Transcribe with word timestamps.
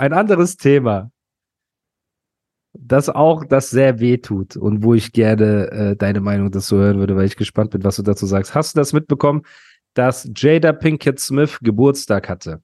Ein 0.00 0.14
anderes 0.14 0.56
Thema, 0.56 1.12
das 2.72 3.10
auch 3.10 3.44
das 3.44 3.68
sehr 3.68 4.00
weh 4.00 4.16
tut 4.16 4.56
und 4.56 4.82
wo 4.82 4.94
ich 4.94 5.12
gerne 5.12 5.70
äh, 5.70 5.94
deine 5.96 6.20
Meinung 6.22 6.50
dazu 6.50 6.78
hören 6.78 6.98
würde, 6.98 7.16
weil 7.16 7.26
ich 7.26 7.36
gespannt 7.36 7.72
bin, 7.72 7.84
was 7.84 7.96
du 7.96 8.02
dazu 8.02 8.24
sagst. 8.24 8.54
Hast 8.54 8.74
du 8.74 8.80
das 8.80 8.94
mitbekommen, 8.94 9.42
dass 9.92 10.30
Jada 10.34 10.72
Pinkett 10.72 11.20
Smith 11.20 11.58
Geburtstag 11.60 12.30
hatte? 12.30 12.62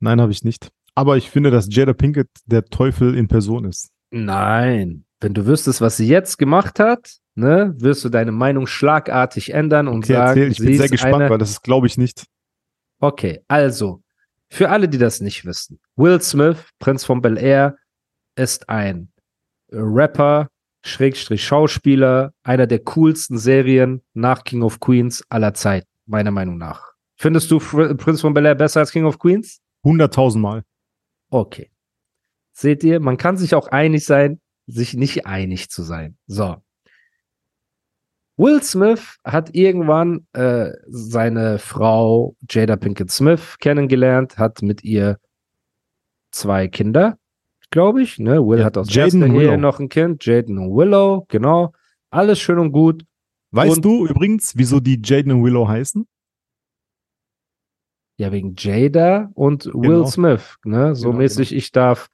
Nein, 0.00 0.20
habe 0.20 0.30
ich 0.30 0.44
nicht. 0.44 0.68
Aber 0.94 1.16
ich 1.16 1.30
finde, 1.30 1.50
dass 1.50 1.74
Jada 1.74 1.94
Pinkett 1.94 2.28
der 2.44 2.66
Teufel 2.66 3.16
in 3.16 3.26
Person 3.26 3.64
ist. 3.64 3.92
Nein. 4.10 5.06
Wenn 5.20 5.32
du 5.32 5.46
wüsstest, 5.46 5.80
was 5.80 5.96
sie 5.96 6.06
jetzt 6.06 6.36
gemacht 6.36 6.78
hat, 6.78 7.16
ne, 7.34 7.74
wirst 7.78 8.04
du 8.04 8.10
deine 8.10 8.32
Meinung 8.32 8.66
schlagartig 8.66 9.54
ändern 9.54 9.88
und 9.88 10.04
Okay, 10.04 10.12
sagen, 10.12 10.40
erzähl, 10.40 10.52
ich 10.52 10.58
bin 10.58 10.76
sehr 10.76 10.88
gespannt, 10.90 11.14
eine, 11.14 11.30
weil 11.30 11.38
das 11.38 11.48
ist, 11.48 11.62
glaube 11.62 11.86
ich, 11.86 11.96
nicht. 11.96 12.26
Okay, 12.98 13.42
also, 13.48 14.02
für 14.50 14.70
alle, 14.70 14.88
die 14.88 14.98
das 14.98 15.20
nicht 15.20 15.44
wissen, 15.44 15.80
Will 15.96 16.20
Smith, 16.20 16.58
Prinz 16.78 17.04
von 17.04 17.22
Bel 17.22 17.38
Air, 17.38 17.76
ist 18.36 18.68
ein 18.68 19.12
Rapper, 19.72 20.48
Schrägstrich 20.84 21.44
Schauspieler, 21.44 22.32
einer 22.42 22.66
der 22.66 22.80
coolsten 22.80 23.38
Serien 23.38 24.02
nach 24.14 24.44
King 24.44 24.62
of 24.62 24.80
Queens 24.80 25.22
aller 25.28 25.54
Zeit, 25.54 25.86
meiner 26.06 26.30
Meinung 26.30 26.58
nach. 26.58 26.92
Findest 27.16 27.50
du 27.50 27.58
Prinz 27.58 28.20
von 28.22 28.34
Bel 28.34 28.46
Air 28.46 28.54
besser 28.54 28.80
als 28.80 28.92
King 28.92 29.04
of 29.04 29.18
Queens? 29.18 29.60
100.000 29.84 30.38
Mal. 30.38 30.64
Okay. 31.30 31.70
Seht 32.52 32.82
ihr, 32.82 32.98
man 33.00 33.16
kann 33.16 33.36
sich 33.36 33.54
auch 33.54 33.68
einig 33.68 34.04
sein, 34.04 34.40
sich 34.66 34.94
nicht 34.94 35.26
einig 35.26 35.70
zu 35.70 35.82
sein. 35.82 36.18
So. 36.26 36.62
Will 38.40 38.62
Smith 38.62 39.18
hat 39.22 39.54
irgendwann 39.54 40.26
äh, 40.32 40.70
seine 40.86 41.58
Frau 41.58 42.36
Jada 42.48 42.76
Pinkett 42.76 43.10
Smith 43.10 43.56
kennengelernt, 43.58 44.38
hat 44.38 44.62
mit 44.62 44.82
ihr 44.82 45.18
zwei 46.32 46.66
Kinder, 46.68 47.18
glaube 47.70 48.02
ich. 48.02 48.18
Ne? 48.18 48.40
Will 48.46 48.60
Ja, 48.60 48.64
hat 48.64 48.78
aus 48.78 48.92
Jaden 48.94 49.34
Ehe 49.34 49.58
noch 49.58 49.78
ein 49.78 49.88
Kind, 49.90 50.24
Jaden 50.24 50.56
und 50.58 50.74
Willow, 50.74 51.26
genau. 51.28 51.72
Alles 52.10 52.40
schön 52.40 52.58
und 52.58 52.72
gut. 52.72 53.04
Weißt 53.52 53.76
Und- 53.76 53.84
du 53.84 54.06
übrigens, 54.06 54.56
wieso 54.56 54.80
die 54.80 55.00
Jaden 55.04 55.32
und 55.32 55.44
Willow 55.44 55.68
heißen? 55.68 56.06
Ja, 58.18 58.32
wegen 58.32 58.54
Jada 58.56 59.30
und 59.34 59.66
Will 59.66 59.98
Genau. 59.98 60.06
Smith. 60.06 60.56
Ne? 60.64 60.94
So 60.94 61.08
Genau, 61.08 61.18
mäßig, 61.18 61.54
ich 61.54 61.72
darf, 61.72 62.08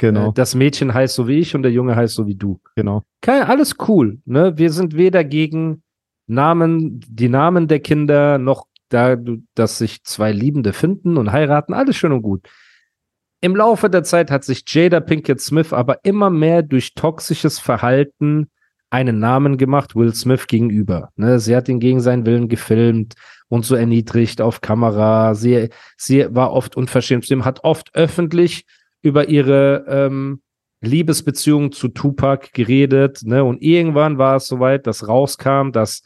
Genau, 0.00 0.30
äh, 0.30 0.32
das 0.34 0.54
Mädchen 0.54 0.94
heißt 0.94 1.14
so 1.14 1.28
wie 1.28 1.38
ich 1.38 1.54
und 1.54 1.62
der 1.62 1.72
Junge 1.72 1.94
heißt 1.94 2.14
so 2.14 2.26
wie 2.26 2.34
du. 2.34 2.58
genau. 2.74 3.02
Kein, 3.20 3.42
alles 3.42 3.76
cool. 3.86 4.18
Ne? 4.24 4.56
Wir 4.56 4.72
sind 4.72 4.96
weder 4.96 5.24
gegen 5.24 5.82
Namen, 6.26 7.00
die 7.06 7.28
Namen 7.28 7.68
der 7.68 7.80
Kinder, 7.80 8.38
noch 8.38 8.66
da, 8.88 9.16
dass 9.54 9.76
sich 9.76 10.02
zwei 10.02 10.32
Liebende 10.32 10.72
finden 10.72 11.18
und 11.18 11.32
heiraten. 11.32 11.74
Alles 11.74 11.96
schön 11.96 12.12
und 12.12 12.22
gut. 12.22 12.48
Im 13.42 13.54
Laufe 13.54 13.90
der 13.90 14.02
Zeit 14.02 14.30
hat 14.30 14.42
sich 14.42 14.64
Jada 14.66 15.00
Pinkett 15.00 15.40
Smith 15.40 15.72
aber 15.72 15.98
immer 16.02 16.30
mehr 16.30 16.62
durch 16.62 16.94
toxisches 16.94 17.58
Verhalten 17.58 18.48
einen 18.88 19.18
Namen 19.18 19.58
gemacht, 19.58 19.94
Will 19.94 20.14
Smith 20.14 20.46
gegenüber. 20.46 21.10
Ne? 21.16 21.38
Sie 21.38 21.54
hat 21.54 21.68
ihn 21.68 21.78
gegen 21.78 22.00
seinen 22.00 22.24
Willen 22.24 22.48
gefilmt 22.48 23.14
und 23.48 23.66
so 23.66 23.74
erniedrigt 23.74 24.40
auf 24.40 24.62
Kamera. 24.62 25.34
Sie, 25.34 25.68
sie 25.96 26.26
war 26.34 26.52
oft 26.52 26.74
unverschämt 26.74 27.26
zu 27.26 27.34
ihm, 27.34 27.44
hat 27.44 27.64
oft 27.64 27.94
öffentlich 27.94 28.64
über 29.02 29.28
ihre 29.28 29.84
ähm, 29.88 30.42
Liebesbeziehung 30.82 31.72
zu 31.72 31.88
Tupac 31.88 32.48
geredet, 32.52 33.20
ne? 33.24 33.44
Und 33.44 33.62
irgendwann 33.62 34.18
war 34.18 34.36
es 34.36 34.46
soweit, 34.46 34.86
dass 34.86 35.06
rauskam, 35.06 35.72
dass 35.72 36.02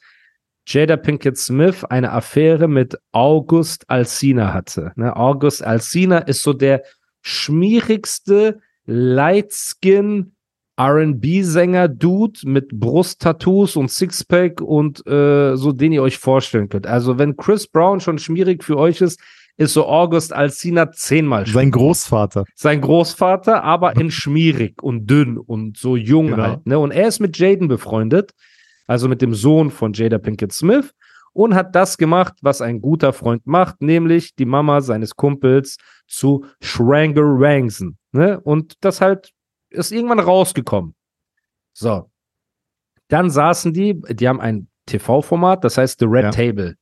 Jada 0.67 0.97
Pinkett 0.97 1.37
Smith 1.37 1.85
eine 1.85 2.13
Affäre 2.13 2.69
mit 2.69 2.99
August 3.13 3.89
Alsina 3.89 4.53
hatte. 4.53 4.93
Ne? 4.97 5.15
August 5.15 5.63
Alsina 5.63 6.19
ist 6.19 6.43
so 6.43 6.53
der 6.55 6.83
schmierigste 7.21 8.61
Lightskin 8.87 10.33
R&B-Sänger-Dude 10.77 12.41
mit 12.45 12.69
Brusttattoos 12.71 13.77
und 13.77 13.91
Sixpack 13.91 14.61
und 14.61 15.07
äh, 15.07 15.57
so, 15.57 15.73
den 15.73 15.93
ihr 15.93 16.03
euch 16.03 16.19
vorstellen 16.19 16.69
könnt. 16.69 16.87
Also 16.87 17.19
wenn 17.19 17.37
Chris 17.37 17.67
Brown 17.67 18.01
schon 18.01 18.19
schmierig 18.19 18.65
für 18.65 18.77
euch 18.77 19.01
ist, 19.01 19.21
ist 19.57 19.73
so 19.75 19.87
August 19.87 20.33
Alsina 20.33 20.91
zehnmal 20.93 21.47
Sein 21.47 21.71
Großvater. 21.71 22.45
sein 22.57 22.81
Großvater, 22.81 23.63
aber 23.63 23.97
in 23.97 24.11
schmierig 24.11 24.83
und 24.83 25.07
dünn 25.09 25.39
und 25.39 25.77
so 25.77 25.97
jung 25.97 26.29
Genau. 26.29 26.43
halt. 26.43 26.67
Ne? 26.67 26.79
Und 26.79 26.91
er 26.91 27.07
ist 27.09 27.21
mit 27.21 27.39
Jaden 27.39 27.69
befreundet, 27.69 28.33
also 28.87 29.09
mit 29.09 29.23
dem 29.23 29.33
Sohn 29.35 29.71
von 29.71 29.93
Jada 29.93 30.19
Pinkett 30.19 30.53
Smith, 30.53 30.93
und 31.33 31.55
hat 31.55 31.75
das 31.75 31.99
gemacht, 31.99 32.35
was 32.43 32.61
ein 32.61 32.81
guter 32.81 33.13
Freund 33.13 33.45
macht, 33.47 33.83
nämlich 33.83 34.35
die 34.37 34.45
Mama 34.45 34.81
seines 34.81 35.17
Kumpels 35.17 35.77
zu 36.07 36.45
Schrangerangsen. 36.61 37.99
Ne? 38.13 38.41
Und 38.41 38.75
das 38.81 39.01
halt 39.01 39.31
ist 39.71 39.91
irgendwann 39.93 40.21
rausgekommen. 40.21 40.95
So. 41.73 42.09
Dann 43.09 43.31
saßen 43.31 43.73
die, 43.73 44.01
die 44.11 44.29
haben 44.29 44.41
ein 44.41 44.69
TV-Format, 44.87 45.65
das 45.65 45.77
heißt 45.79 45.99
The 45.99 46.07
Red 46.07 46.25
Ja. 46.25 46.31
Table. 46.31 46.75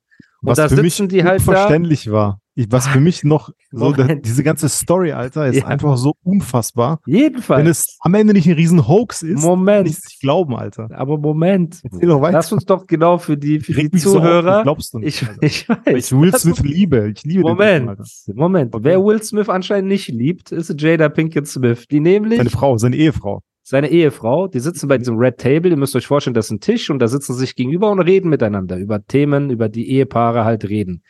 Und 0.43 0.49
Was 0.49 0.57
da 0.59 0.69
für 0.69 0.83
mich 0.83 0.95
sitzen 0.97 1.09
die 1.09 1.25
halt 1.25 1.41
da. 1.47 1.51
unverständlich 1.53 2.11
war. 2.11 2.41
Ich, 2.55 2.67
was 2.71 2.87
für 2.87 3.01
mich 3.01 3.25
noch 3.25 3.49
so, 3.71 3.93
da, 3.93 4.15
diese 4.15 4.43
ganze 4.43 4.69
Story, 4.69 5.13
Alter, 5.13 5.47
ist 5.47 5.57
Ja. 5.57 5.67
einfach 5.67 5.97
so 5.97 6.13
unfassbar. 6.23 7.01
Jedenfalls. 7.07 7.61
Wenn 7.65 7.71
es 7.71 7.97
am 8.01 8.13
Ende 8.13 8.35
nicht 8.35 8.47
ein 8.47 8.53
riesen 8.55 8.87
Hoax 8.87 9.23
ist, 9.23 9.43
Moment. 9.43 9.87
nicht 9.87 10.05
nicht 10.05 10.21
glauben, 10.21 10.55
Alter. 10.55 10.89
Aber 10.93 11.17
Moment. 11.17 11.81
Erzähl 11.83 12.09
doch 12.09 12.21
weiter. 12.21 12.33
Lass 12.33 12.53
uns 12.53 12.67
doch 12.67 12.87
genau 12.87 13.17
für 13.17 13.39
die, 13.39 13.61
für 13.61 13.73
die 13.73 13.89
mich 13.91 14.03
so 14.03 14.11
auf, 14.11 14.17
Zuhörer. 14.25 14.63
glaubst 14.65 14.93
du 14.93 14.99
nicht, 14.99 15.23
ich, 15.23 15.29
ich 15.41 15.69
weiß. 15.69 16.13
Ich 16.13 16.13
Will 16.13 16.35
Smith 16.37 16.61
liebe. 16.61 17.11
Ich 17.15 17.23
liebe 17.25 17.43
den 17.43 17.51
Moment, 17.53 17.89
Typen, 17.89 17.89
Alter. 18.01 18.05
Moment. 18.35 18.75
Okay. 18.75 18.85
Wer 18.85 19.03
Will 19.05 19.23
Smith 19.23 19.49
anscheinend 19.49 19.89
nicht 19.89 20.09
liebt, 20.09 20.53
ist 20.53 20.79
Jada 20.81 21.09
Pinkett 21.09 21.47
Smith. 21.49 21.87
Die 21.91 22.01
nämlich 22.01 22.37
Seine 22.37 22.51
Frau, 22.51 22.77
seine 22.77 22.97
Ehefrau. 22.97 23.41
seine 23.63 23.89
Ehefrau, 23.91 24.49
die 24.49 24.61
sitzen 24.61 24.89
bei 24.89 24.99
diesem 24.99 25.17
Red 25.17 25.39
Table, 25.39 25.71
ihr 25.71 25.77
müsst 25.79 25.97
euch 25.97 26.07
vorstellen, 26.07 26.35
das 26.35 26.47
ist 26.47 26.51
ein 26.51 26.61
Tisch 26.61 26.91
und 26.91 26.99
da 26.99 27.09
sitzen 27.09 27.33
sie 27.33 27.41
sich 27.41 27.57
gegenüber 27.57 27.91
und 27.91 28.01
reden 28.01 28.29
miteinander 28.29 28.77
über 28.77 29.03
Themen, 29.07 29.49
über 29.49 29.71
die 29.71 29.89
Ehepaare 29.89 30.45
halt 30.45 30.69
reden. 30.69 31.03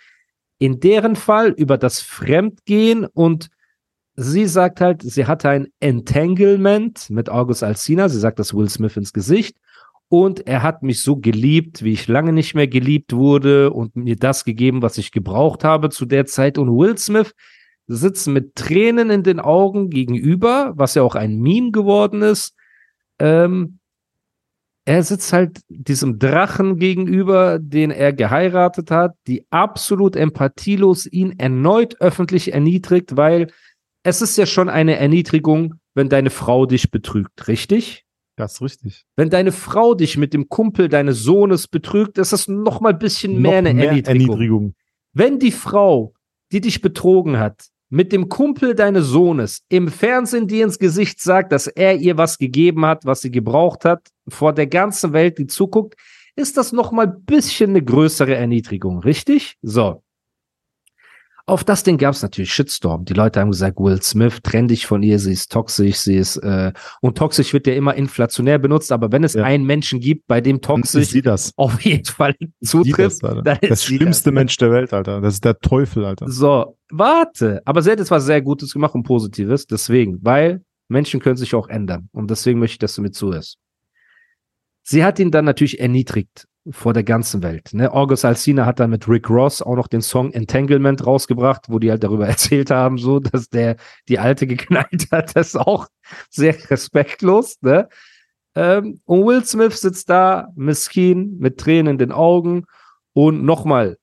In 0.63 0.79
deren 0.79 1.17
Fall 1.17 1.49
über 1.49 1.77
das 1.77 2.01
Fremdgehen 2.01 3.05
und 3.05 3.51
sie 4.15 4.47
sagt 4.47 4.81
halt, 4.81 5.03
sie 5.03 5.27
hatte 5.27 5.49
ein 5.49 5.67
Entanglement 5.81 7.11
mit 7.11 7.29
August 7.29 7.65
Alsina, 7.65 8.09
sie 8.09 8.21
sagt 8.21 8.39
das 8.39 8.55
Will 8.55 8.69
Smith 8.69 8.97
ins 8.97 9.13
Gesicht. 9.13 9.57
Und 10.07 10.47
er 10.47 10.63
hat 10.63 10.85
mich 10.85 11.03
so 11.03 11.17
geliebt, 11.17 11.83
wie 11.83 11.95
ich 11.95 12.07
lange 12.07 12.33
nicht 12.33 12.55
mehr 12.55 12.69
geliebt 12.69 13.13
wurde 13.13 13.73
und 13.73 13.97
mir 13.97 14.15
das 14.15 14.45
gegeben, 14.45 14.83
was 14.83 14.99
ich 14.99 15.11
gebraucht 15.11 15.65
habe 15.65 15.91
zu 15.91 16.07
der 16.07 16.27
Zeit. 16.27 16.59
Und 16.59 16.69
Will 16.69 16.97
Smith 16.97 17.35
sitzt 17.89 18.29
mit 18.29 18.55
Tränen 18.55 19.11
in 19.11 19.25
den 19.25 19.41
Augen 19.41 19.91
gegenüber, 19.91 20.75
was 20.77 20.95
ja 20.95 21.03
auch 21.03 21.17
ein 21.17 21.41
Meme 21.41 21.73
geworden 21.73 22.23
ist. 22.23 22.55
Ähm, 23.19 23.81
er 24.85 25.03
sitzt 25.03 25.33
halt 25.33 25.61
diesem 25.69 26.19
Drachen 26.19 26.77
gegenüber, 26.77 27.59
den 27.61 27.91
er 27.91 28.13
geheiratet 28.13 28.91
hat, 28.91 29.15
die 29.27 29.47
absolut 29.51 30.17
empathielos 30.17 31.07
ihn 31.07 31.39
erneut 31.39 32.01
öffentlich 32.01 32.53
erniedrigt, 32.53 33.17
weil 33.17 33.49
es 34.03 34.23
ist 34.23 34.37
ja 34.37 34.47
schon 34.47 34.69
eine 34.69 34.97
Erniedrigung, 34.97 35.75
wenn 35.95 36.09
deine 36.09 36.31
Frau 36.31 36.67
dich 36.67 36.91
betrügt, 36.91 37.47
richtig? 37.47 38.05
Das 38.37 38.55
ist 38.55 38.63
richtig. 38.63 39.05
Wenn 39.15 39.31
deine 39.31 39.53
Frau 39.53 39.95
dich 39.95 40.17
mit 40.17 40.35
dem 40.35 40.49
Kumpel 40.49 40.89
deines 40.89 41.23
Sohnes 41.23 41.69
betrügt, 41.69 42.19
ist 42.19 42.33
das 42.33 42.49
noch 42.49 42.81
mal 42.81 42.93
ein 42.93 42.99
bisschen 42.99 43.41
mehr 43.41 43.63
Noch 43.63 43.71
eine 43.71 43.75
mehr 43.75 43.89
Erniedrigung. 43.89 44.29
Erniedrigung. 44.31 44.75
Wenn 45.13 45.39
die 45.39 45.53
Frau, 45.53 46.15
die 46.51 46.61
dich 46.61 46.81
betrogen 46.81 47.39
hat, 47.39 47.67
mit 47.91 48.11
dem 48.11 48.31
Kumpel 48.31 48.75
deines 48.75 49.07
Sohnes 49.07 49.61
im 49.69 49.89
Fernsehen 49.89 50.49
dir 50.49 50.65
ins 50.65 50.79
Gesicht 50.79 51.21
sagt, 51.21 51.53
dass 51.53 51.67
er 51.67 51.97
ihr 51.97 52.17
was 52.17 52.39
gegeben 52.39 52.87
hat, 52.87 53.05
was 53.05 53.21
sie 53.21 53.31
gebraucht 53.31 53.85
hat, 53.85 54.09
vor 54.29 54.53
der 54.53 54.67
ganzen 54.67 55.13
Welt, 55.13 55.39
die 55.39 55.47
zuguckt, 55.47 55.95
ist 56.37 56.57
das 56.57 56.73
noch 56.73 56.93
mal 56.93 57.07
ein 57.09 57.25
bisschen 57.25 57.71
eine 57.71 57.83
größere 57.83 58.35
Erniedrigung, 58.35 59.01
richtig? 59.01 59.57
So. 59.63 60.03
Auf 61.45 61.65
das 61.65 61.83
Ding 61.83 61.99
gab 61.99 62.15
es 62.15 62.23
natürlich 62.23 62.53
Shitstorm. 62.55 63.05
Die 63.05 63.15
Leute 63.15 63.41
haben 63.41 63.51
gesagt, 63.51 63.77
Will 63.79 64.01
Smith, 64.01 64.39
trenn 64.45 64.69
dich 64.69 64.87
von 64.87 65.03
ihr, 65.03 65.19
sie 65.19 65.33
ist 65.33 65.51
toxisch, 65.51 65.97
sie 65.97 66.15
ist 66.17 66.37
äh, 66.37 66.73
und 67.01 67.19
toxisch 67.19 67.53
wird 67.53 67.67
ja 67.67 67.75
immer 67.75 67.97
inflationär 67.97 68.61
benutzt, 68.61 68.93
aber 68.93 69.11
wenn 69.11 69.25
es 69.25 69.35
Ja. 69.35 69.43
einen 69.43 69.65
Menschen 69.65 69.99
gibt, 69.99 70.29
bei 70.29 70.41
dem 70.41 70.61
toxisch 70.61 71.09
sie 71.09 71.21
das. 71.21 71.53
auf 71.57 71.81
jeden 71.83 72.05
Fall 72.05 72.37
zutrifft, 72.63 73.23
das, 73.45 73.59
Das 73.61 73.81
sie 73.81 73.97
schlimmste 73.97 74.31
das. 74.31 74.35
Mensch 74.35 74.57
der 74.57 74.71
Welt, 74.71 74.93
Alter. 74.93 75.21
Das 75.21 75.35
ist 75.35 75.45
der 75.45 75.59
Teufel, 75.59 76.05
Alter. 76.05 76.29
So, 76.31 76.79
warte. 76.91 77.61
Aber 77.65 77.83
sie 77.83 77.91
hat 77.91 77.99
jetzt 77.99 78.13
was 78.13 78.25
sehr 78.25 78.41
Gutes 78.41 78.73
gemacht 78.73 78.95
und 78.95 79.03
Positives. 79.03 79.67
Deswegen, 79.67 80.21
weil 80.23 80.63
Menschen 80.89 81.19
können 81.19 81.37
sich 81.37 81.57
auch 81.57 81.67
ändern. 81.69 82.09
Und 82.13 82.31
deswegen 82.31 82.61
möchte 82.61 82.75
ich, 82.75 82.79
dass 82.79 82.95
du 82.95 83.03
mir 83.03 83.11
zuhörst. 83.11 83.59
Sie 84.83 85.05
hat 85.05 85.19
ihn 85.19 85.31
dann 85.31 85.45
natürlich 85.45 85.81
erniedrigt 85.81 86.47
vor 86.71 86.93
der 86.93 87.03
ganzen 87.03 87.43
Welt. 87.43 87.71
Ne? 87.73 87.93
August 87.93 88.25
Alsina 88.25 88.67
hat 88.67 88.79
dann 88.79 88.91
mit 88.91 89.09
Rick 89.09 89.29
Ross 89.29 89.63
auch 89.63 89.75
noch 89.75 89.89
den 89.89 90.01
Song 90.01 90.33
Entanglement 90.33 91.05
rausgebracht, 91.05 91.67
wo 91.69 91.79
die 91.79 91.91
halt 91.91 92.05
darüber 92.05 92.27
erzählt 92.29 92.71
haben, 92.71 92.99
so, 92.99 93.19
dass 93.19 93.49
der 93.49 93.77
die 94.09 94.19
Alte 94.19 94.47
geknallt 94.47 95.09
hat. 95.11 95.35
Das 95.35 95.49
ist 95.49 95.57
auch 95.57 95.89
sehr 96.31 96.55
respektlos. 96.71 97.57
Ne? 97.63 97.89
Ähm, 98.55 99.01
und 99.05 99.27
Will 99.27 99.45
Smith 99.45 99.81
sitzt 99.81 100.09
da, 100.11 100.49
miskin, 100.55 101.39
mit 101.39 101.59
Tränen 101.59 101.93
in 101.93 101.99
den 101.99 102.13
Augen. 102.13 102.65
Und 103.13 103.45
nochmal, 103.45 103.99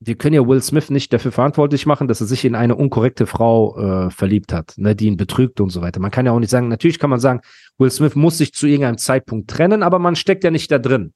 wir 0.00 0.14
können 0.16 0.34
ja 0.34 0.46
Will 0.46 0.60
Smith 0.60 0.90
nicht 0.90 1.12
dafür 1.12 1.32
verantwortlich 1.32 1.86
machen, 1.86 2.06
dass 2.06 2.20
er 2.20 2.26
sich 2.26 2.44
in 2.44 2.54
eine 2.54 2.74
unkorrekte 2.76 3.26
Frau 3.26 3.78
äh, 4.06 4.10
verliebt 4.10 4.52
hat, 4.52 4.74
ne, 4.76 4.94
die 4.94 5.06
ihn 5.06 5.16
betrügt 5.16 5.60
und 5.60 5.70
so 5.70 5.80
weiter. 5.80 6.00
Man 6.00 6.10
kann 6.10 6.26
ja 6.26 6.32
auch 6.32 6.38
nicht 6.38 6.50
sagen, 6.50 6.68
natürlich 6.68 6.98
kann 6.98 7.10
man 7.10 7.20
sagen, 7.20 7.40
Will 7.78 7.90
Smith 7.90 8.14
muss 8.14 8.38
sich 8.38 8.52
zu 8.52 8.66
irgendeinem 8.66 8.98
Zeitpunkt 8.98 9.48
trennen, 9.48 9.82
aber 9.82 9.98
man 9.98 10.14
steckt 10.16 10.44
ja 10.44 10.50
nicht 10.50 10.70
da 10.70 10.78
drin. 10.78 11.12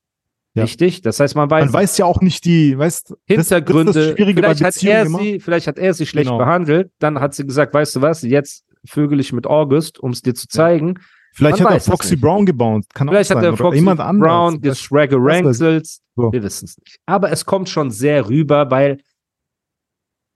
Ja. 0.55 0.65
Richtig? 0.65 1.03
Das 1.03 1.21
heißt, 1.21 1.37
man 1.37 1.49
weiß, 1.51 1.67
Man 1.67 1.73
weiß 1.75 1.99
ja 1.99 2.07
auch 2.07 2.21
nicht 2.23 2.45
die, 2.45 2.77
weißt 2.77 3.15
Hintergründe. 3.27 3.93
Das, 3.93 4.15
das 4.15 4.15
vielleicht, 4.17 4.63
hat 4.65 4.83
er 4.83 5.03
immer. 5.07 5.19
sie, 5.21 5.41
vielleicht 5.41 5.67
hat 5.69 5.79
er 5.79 5.95
sie 5.95 6.07
schlecht 6.07 6.27
Genau. 6.27 6.39
behandelt. 6.39 6.91
Dann 6.99 7.21
hat 7.21 7.35
sie 7.35 7.47
gesagt, 7.47 7.73
weißt 7.73 7.97
du 7.97 8.01
was, 8.03 8.23
jetzt 8.23 8.65
vögel 8.85 9.21
ich 9.21 9.33
mit 9.33 9.47
August, 9.47 10.01
um 10.01 10.11
es 10.11 10.23
dir 10.23 10.35
zu 10.35 10.49
zeigen. 10.49 10.95
Vielleicht 11.33 11.59
man 11.59 11.75
hat 11.75 11.75
er 11.75 11.81
Foxy. 11.81 12.17
Brown 12.17 12.45
gebaut. 12.45 12.85
Kann 12.93 13.09
Vielleicht 13.09 13.31
auch 13.33 13.37
hat 13.37 13.43
sein. 13.43 13.53
er 13.53 13.53
oder 13.55 13.63
Foxy 13.63 13.79
jemand 13.79 14.01
anderes. 14.01 14.31
Brown 14.31 14.61
geschraggerankelt. 14.61 15.87
So. 16.17 16.33
Wir 16.33 16.43
wissen 16.43 16.65
es 16.67 16.77
nicht. 16.79 16.99
Aber 17.07 17.31
es 17.31 17.45
kommt 17.47 17.69
schon 17.69 17.91
sehr 17.91 18.29
rüber, 18.29 18.71
weil 18.71 18.99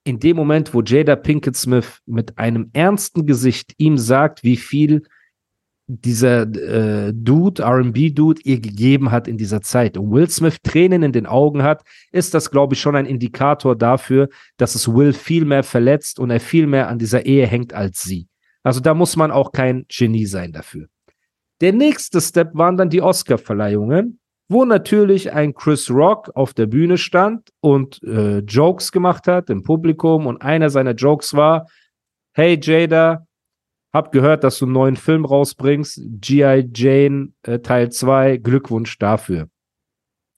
in 0.05 0.20
dem 0.20 0.37
Moment, 0.37 0.73
wo 0.75 0.82
Jada 0.82 1.17
Pinkett 1.17 1.56
Smith 1.56 2.00
mit 2.06 2.38
einem 2.38 2.70
ernsten 2.73 3.26
Gesicht 3.26 3.75
ihm 3.79 3.99
sagt, 3.99 4.44
wie 4.44 4.56
viel 4.56 5.02
dieser 5.87 6.43
äh, 6.43 7.12
Dude, 7.14 7.62
RB-Dude, 7.62 8.41
ihr 8.44 8.61
gegeben 8.61 9.11
hat 9.11 9.29
in 9.29 9.37
dieser 9.37 9.61
Zeit 9.61 9.99
und 9.99 10.11
Will 10.12 10.31
Smith 10.31 10.56
Tränen 10.62 11.02
in 11.02 11.12
den 11.12 11.26
Augen 11.26 11.62
hat, 11.62 11.85
ist 12.11 12.32
das, 12.32 12.50
glaube 12.50 12.75
ich, 12.75 12.81
schon 12.81 12.96
ein 12.96 13.06
Indikator 13.06 13.76
dafür, 13.76 14.29
dass 14.56 14.75
es 14.75 14.88
Will 14.88 15.12
viel 15.12 15.44
mehr 15.44 15.62
verletzt 15.62 16.19
und 16.19 16.31
er 16.31 16.41
viel 16.41 16.67
mehr 16.67 16.88
an 16.88 16.99
dieser 16.99 17.26
Ehe 17.26 17.46
hängt 17.46 17.75
als 17.75 18.02
sie. 18.02 18.29
Also 18.65 18.81
da 18.81 18.95
muss 18.95 19.15
man 19.17 19.31
auch 19.31 19.53
kein 19.53 19.85
Genie 19.89 20.27
sein 20.27 20.53
dafür. 20.53 20.89
Der 21.61 21.73
nächste 21.73 22.21
Step 22.21 22.51
waren 22.55 22.77
dann 22.77 22.91
die 22.91 23.01
Oscar-Verleihungen, 23.03 24.19
wo 24.49 24.65
natürlich 24.65 25.33
ein 25.33 25.55
Chris 25.55 25.91
Rock 25.91 26.31
auf 26.35 26.53
der 26.55 26.67
Bühne 26.67 26.99
stand 26.99 27.51
und 27.61 28.03
äh, 28.03 28.39
Jokes 28.39 28.91
gemacht 28.91 29.27
hat 29.29 29.49
im 29.51 29.63
Publikum 29.63 30.27
und 30.27 30.43
einer 30.43 30.69
seiner 30.71 30.93
Jokes 30.95 31.35
war, 31.35 31.67
hey 32.33 32.59
Jada, 32.61 33.27
hab 33.93 34.11
gehört, 34.11 34.43
dass 34.43 34.59
du 34.59 34.65
einen 34.65 34.75
neuen 34.75 34.97
Film 34.97 35.25
rausbringst, 35.25 36.01
G.I. 36.21 36.69
Jane 36.75 37.29
äh, 37.45 37.61
Teil 37.61 37.93
2, 37.93 38.39
Glückwunsch 38.39 38.99
dafür. 38.99 39.49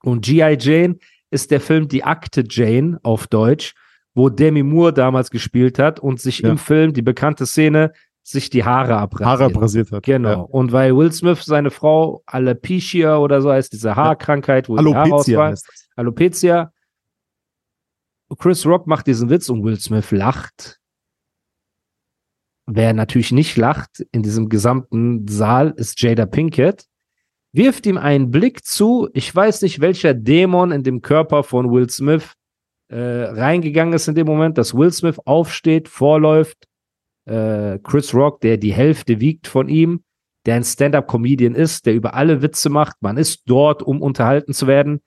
Und 0.02 0.25
G.I. 0.26 0.56
Jane 0.61 0.96
ist 1.31 1.50
der 1.50 1.61
Film 1.62 1.88
Die 1.88 2.05
Akte 2.05 2.44
Jane 2.49 3.00
auf 3.02 3.26
Deutsch, 3.26 3.75
wo 4.14 4.28
Demi 4.28 4.62
Moore 4.62 4.93
damals 4.93 5.31
gespielt 5.31 5.78
hat 5.78 5.99
und 6.00 6.20
sich 6.20 6.40
Ja. 6.40 6.50
im 6.50 6.58
Film 6.58 6.93
die 6.93 7.02
bekannte 7.02 7.46
Szene 7.46 7.93
sich 8.28 8.50
die 8.50 8.64
Haare 8.64 8.96
abrasiert. 8.96 9.28
Haare 9.28 9.44
abrasiert 9.44 9.93
hat. 9.93 10.02
Genau. 10.02 10.28
Ja. 10.28 10.37
Und 10.37 10.73
weil 10.73 10.96
Will 10.96 11.12
Smith 11.12 11.44
seine 11.44 11.70
Frau 11.70 12.23
Alopecia 12.26 13.19
oder 13.19 13.40
so 13.40 13.52
heißt, 13.52 13.73
diese 13.73 13.94
Haarkrankheit, 13.94 14.69
wo 14.69 14.76
die 14.76 14.84
Haare 14.84 15.05
Alopecia 15.05 15.38
ausfallen. 15.38 15.58
Alopecia. 15.94 16.73
Chris 18.38 18.67
Rock 18.67 18.88
macht 18.88 19.06
diesen 19.06 19.31
Witz 19.31 19.49
und 19.49 19.62
Will 19.62 19.78
Smith 19.78 20.11
lacht. 20.11 20.81
Wer 22.67 22.93
natürlich 22.94 23.31
nicht 23.31 23.56
lacht 23.56 24.05
in 24.11 24.25
diesem 24.25 24.49
gesamten 24.49 25.28
Saal 25.28 25.73
ist 25.76 26.02
Jada 26.02 26.26
Pinkett. 26.26 26.87
Wirft 27.52 27.87
ihm 27.87 27.96
einen 27.96 28.32
Blick 28.32 28.64
zu. 28.64 29.08
Ich 29.14 29.32
weiß 29.32 29.62
nicht, 29.62 29.81
welcher 29.81 30.14
Dämon 30.14 30.73
in 30.73 30.82
dem 30.82 31.00
Körper 31.00 31.44
von 31.44 31.70
Will 31.70 31.88
Smith 31.88 32.32
äh, 32.88 32.96
reingegangen 32.99 33.94
ist 33.94 34.08
in 34.08 34.17
dem 34.17 34.26
Moment, 34.26 34.58
dass 34.58 34.75
Will 34.75 34.90
Smith 34.90 35.20
aufsteht, 35.25 35.88
vorläuft. 35.88 36.67
Äh, 37.26 37.78
Chris 37.82 38.14
Rock, 38.14 38.40
der 38.40 38.56
die 38.56 38.73
Hälfte 38.73 39.20
wiegt 39.20 39.46
von 39.46 39.69
ihm, 39.69 40.02
der 40.46 40.56
ein 40.56 40.64
Stand-up-Comedian 40.64 41.55
ist, 41.55 41.87
der 41.87 41.94
über 41.94 42.14
alle 42.14 42.40
Witze 42.40 42.70
macht. 42.70 42.96
Man 43.00 43.17
ist 43.17 43.43
dort, 43.46 43.82
um 43.82 44.00
unterhalten 44.00 44.52
zu 44.52 44.67
werden 44.67 45.00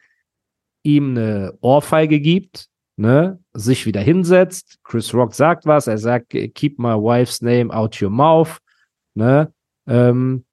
ihm 0.83 1.11
eine 1.11 1.57
Ohrfeige 1.61 2.19
gibt, 2.19 2.67
ne, 2.97 3.39
sich 3.53 3.85
wieder 3.85 4.01
hinsetzt. 4.01 4.79
Chris 4.83 5.13
Rock 5.13 5.33
sagt 5.33 5.65
was, 5.65 5.87
er 5.87 5.97
sagt, 5.97 6.29
keep 6.53 6.79
my 6.79 6.93
wife's 6.93 7.41
name 7.41 7.73
out 7.73 8.01
your 8.01 8.09
mouth, 8.09 8.59
ne, 9.15 9.53
ähm, 9.87 10.45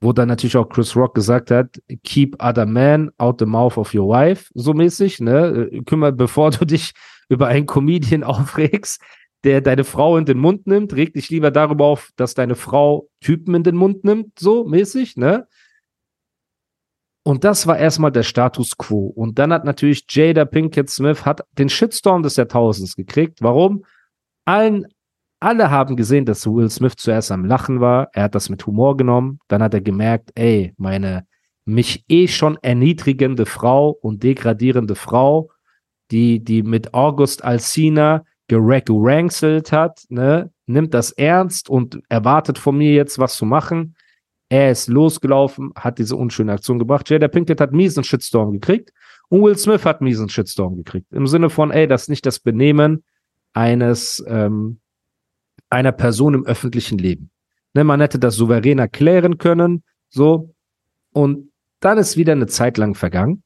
wo 0.00 0.12
dann 0.12 0.28
natürlich 0.28 0.56
auch 0.56 0.68
Chris 0.68 0.96
Rock 0.96 1.14
gesagt 1.14 1.50
hat, 1.50 1.80
keep 2.04 2.42
other 2.42 2.64
men 2.66 3.10
out 3.18 3.38
the 3.38 3.46
mouth 3.46 3.76
of 3.76 3.94
your 3.94 4.08
wife, 4.08 4.50
so 4.54 4.72
mäßig, 4.72 5.20
ne, 5.20 5.68
äh, 5.72 5.82
kümmer, 5.82 6.12
bevor 6.26 6.50
du 6.50 6.64
dich 6.64 6.92
über 7.28 7.46
einen 7.46 7.66
Comedian 7.66 8.24
aufregst, 8.24 9.00
der 9.44 9.60
deine 9.60 9.84
Frau 9.84 10.16
in 10.16 10.24
den 10.24 10.38
Mund 10.38 10.66
nimmt, 10.66 10.94
reg 10.94 11.14
dich 11.14 11.30
lieber 11.30 11.50
darüber 11.50 11.86
auf, 11.86 12.10
dass 12.16 12.34
deine 12.34 12.54
Frau 12.54 13.08
Typen 13.20 13.54
in 13.54 13.62
den 13.62 13.76
Mund 13.76 14.04
nimmt, 14.04 14.38
so 14.38 14.64
mäßig, 14.64 15.16
ne, 15.16 15.46
und 17.22 17.44
das 17.44 17.66
war 17.66 17.78
erstmal 17.78 18.12
der 18.12 18.22
Status 18.22 18.76
quo. 18.76 19.06
Und 19.06 19.38
dann 19.38 19.52
hat 19.52 19.64
natürlich 19.64 20.04
Jada 20.08 20.44
Pinkett 20.44 20.88
Smith 20.88 21.24
hat 21.24 21.42
den 21.58 21.68
Shitstorm 21.68 22.22
des 22.22 22.36
Jahrtausends 22.36 22.96
gekriegt. 22.96 23.42
Warum? 23.42 23.84
Allen, 24.46 24.86
alle 25.38 25.70
haben 25.70 25.96
gesehen, 25.96 26.24
dass 26.24 26.46
Will 26.46 26.70
Smith 26.70 26.94
zuerst 26.96 27.30
am 27.30 27.44
Lachen 27.44 27.80
war. 27.80 28.08
Er 28.14 28.24
hat 28.24 28.34
das 28.34 28.48
mit 28.48 28.66
Humor 28.66 28.96
genommen. 28.96 29.38
Dann 29.48 29.62
hat 29.62 29.74
er 29.74 29.80
gemerkt, 29.80 30.30
ey, 30.34 30.74
meine 30.76 31.26
mich 31.66 32.04
eh 32.08 32.26
schon 32.26 32.58
erniedrigende 32.62 33.46
Frau 33.46 33.90
und 33.90 34.22
degradierende 34.22 34.94
Frau, 34.94 35.50
die, 36.10 36.42
die 36.42 36.62
mit 36.62 36.94
August 36.94 37.44
Alsina 37.44 38.24
gerankselt 38.50 39.70
hat, 39.70 40.04
ne, 40.08 40.50
nimmt 40.66 40.92
das 40.92 41.12
ernst 41.12 41.70
und 41.70 42.00
erwartet 42.08 42.58
von 42.58 42.76
mir 42.76 42.92
jetzt 42.92 43.18
was 43.18 43.36
zu 43.36 43.46
machen. 43.46 43.94
Er 44.48 44.72
ist 44.72 44.88
losgelaufen, 44.88 45.72
hat 45.76 45.98
diese 45.98 46.16
unschöne 46.16 46.52
Aktion 46.52 46.80
gebracht. 46.80 47.08
Jada 47.08 47.28
Pinkett 47.28 47.60
hat 47.60 47.72
miesen 47.72 48.02
Shitstorm 48.02 48.52
gekriegt 48.52 48.92
und 49.28 49.42
Will 49.42 49.56
Smith 49.56 49.84
hat 49.84 50.00
miesen 50.00 50.28
Shitstorm 50.28 50.76
gekriegt. 50.76 51.12
Im 51.12 51.28
Sinne 51.28 51.50
von, 51.50 51.70
ey, 51.70 51.86
das 51.86 52.02
ist 52.02 52.08
nicht 52.08 52.26
das 52.26 52.40
Benehmen 52.40 53.04
eines 53.52 54.22
ähm, 54.26 54.80
einer 55.70 55.92
Person 55.92 56.34
im 56.34 56.44
öffentlichen 56.44 56.98
Leben. 56.98 57.30
Ne, 57.74 57.84
man 57.84 58.00
hätte 58.00 58.18
das 58.18 58.34
souveräner 58.34 58.88
klären 58.88 59.38
können, 59.38 59.84
so. 60.08 60.52
Und 61.12 61.52
dann 61.78 61.98
ist 61.98 62.16
wieder 62.16 62.32
eine 62.32 62.48
Zeit 62.48 62.76
lang 62.76 62.96
vergangen. 62.96 63.44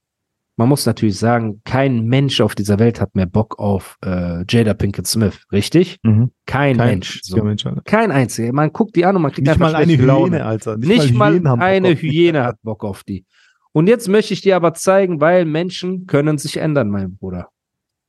Man 0.56 0.68
muss 0.68 0.86
natürlich 0.86 1.18
sagen, 1.18 1.60
kein 1.64 2.04
Mensch 2.04 2.40
auf 2.40 2.54
dieser 2.54 2.78
Welt 2.78 3.00
hat 3.00 3.16
mehr 3.16 3.26
Bock 3.26 3.58
auf 3.58 3.96
äh, 4.04 4.44
Jada 4.48 4.74
Pinkett 4.74 5.06
Smith, 5.06 5.44
richtig? 5.50 5.98
Mhm. 6.04 6.30
Kein, 6.46 6.76
Kein 6.76 6.88
Mensch. 6.90 7.20
So. 7.24 7.42
Mensch. 7.42 7.64
Kein 7.84 8.12
einziger. 8.12 8.52
Man 8.52 8.72
guckt 8.72 8.94
die 8.94 9.04
an 9.04 9.16
und 9.16 9.22
man 9.22 9.32
kriegt 9.32 9.46
Nicht 9.48 9.54
einfach 9.54 9.72
mal 9.72 9.74
eine 9.74 9.86
schlechte 9.86 10.06
Laune. 10.06 10.36
Hyäne, 10.36 10.46
Alter. 10.46 10.76
Nicht, 10.76 11.12
mal, 11.12 11.32
Hyänen 11.32 11.48
haben 11.48 11.58
Bock 11.58 11.66
eine. 11.68 11.88
Hyäne 11.96 12.44
hat 12.44 12.62
Bock 12.62 12.84
auf 12.84 13.02
die. 13.02 13.24
Und 13.72 13.88
jetzt 13.88 14.08
möchte 14.08 14.32
ich 14.32 14.42
dir 14.42 14.54
aber 14.54 14.74
zeigen, 14.74 15.20
weil 15.20 15.44
Menschen 15.44 16.06
können 16.06 16.38
sich 16.38 16.58
ändern, 16.58 16.88
mein 16.88 17.16
Bruder. 17.16 17.48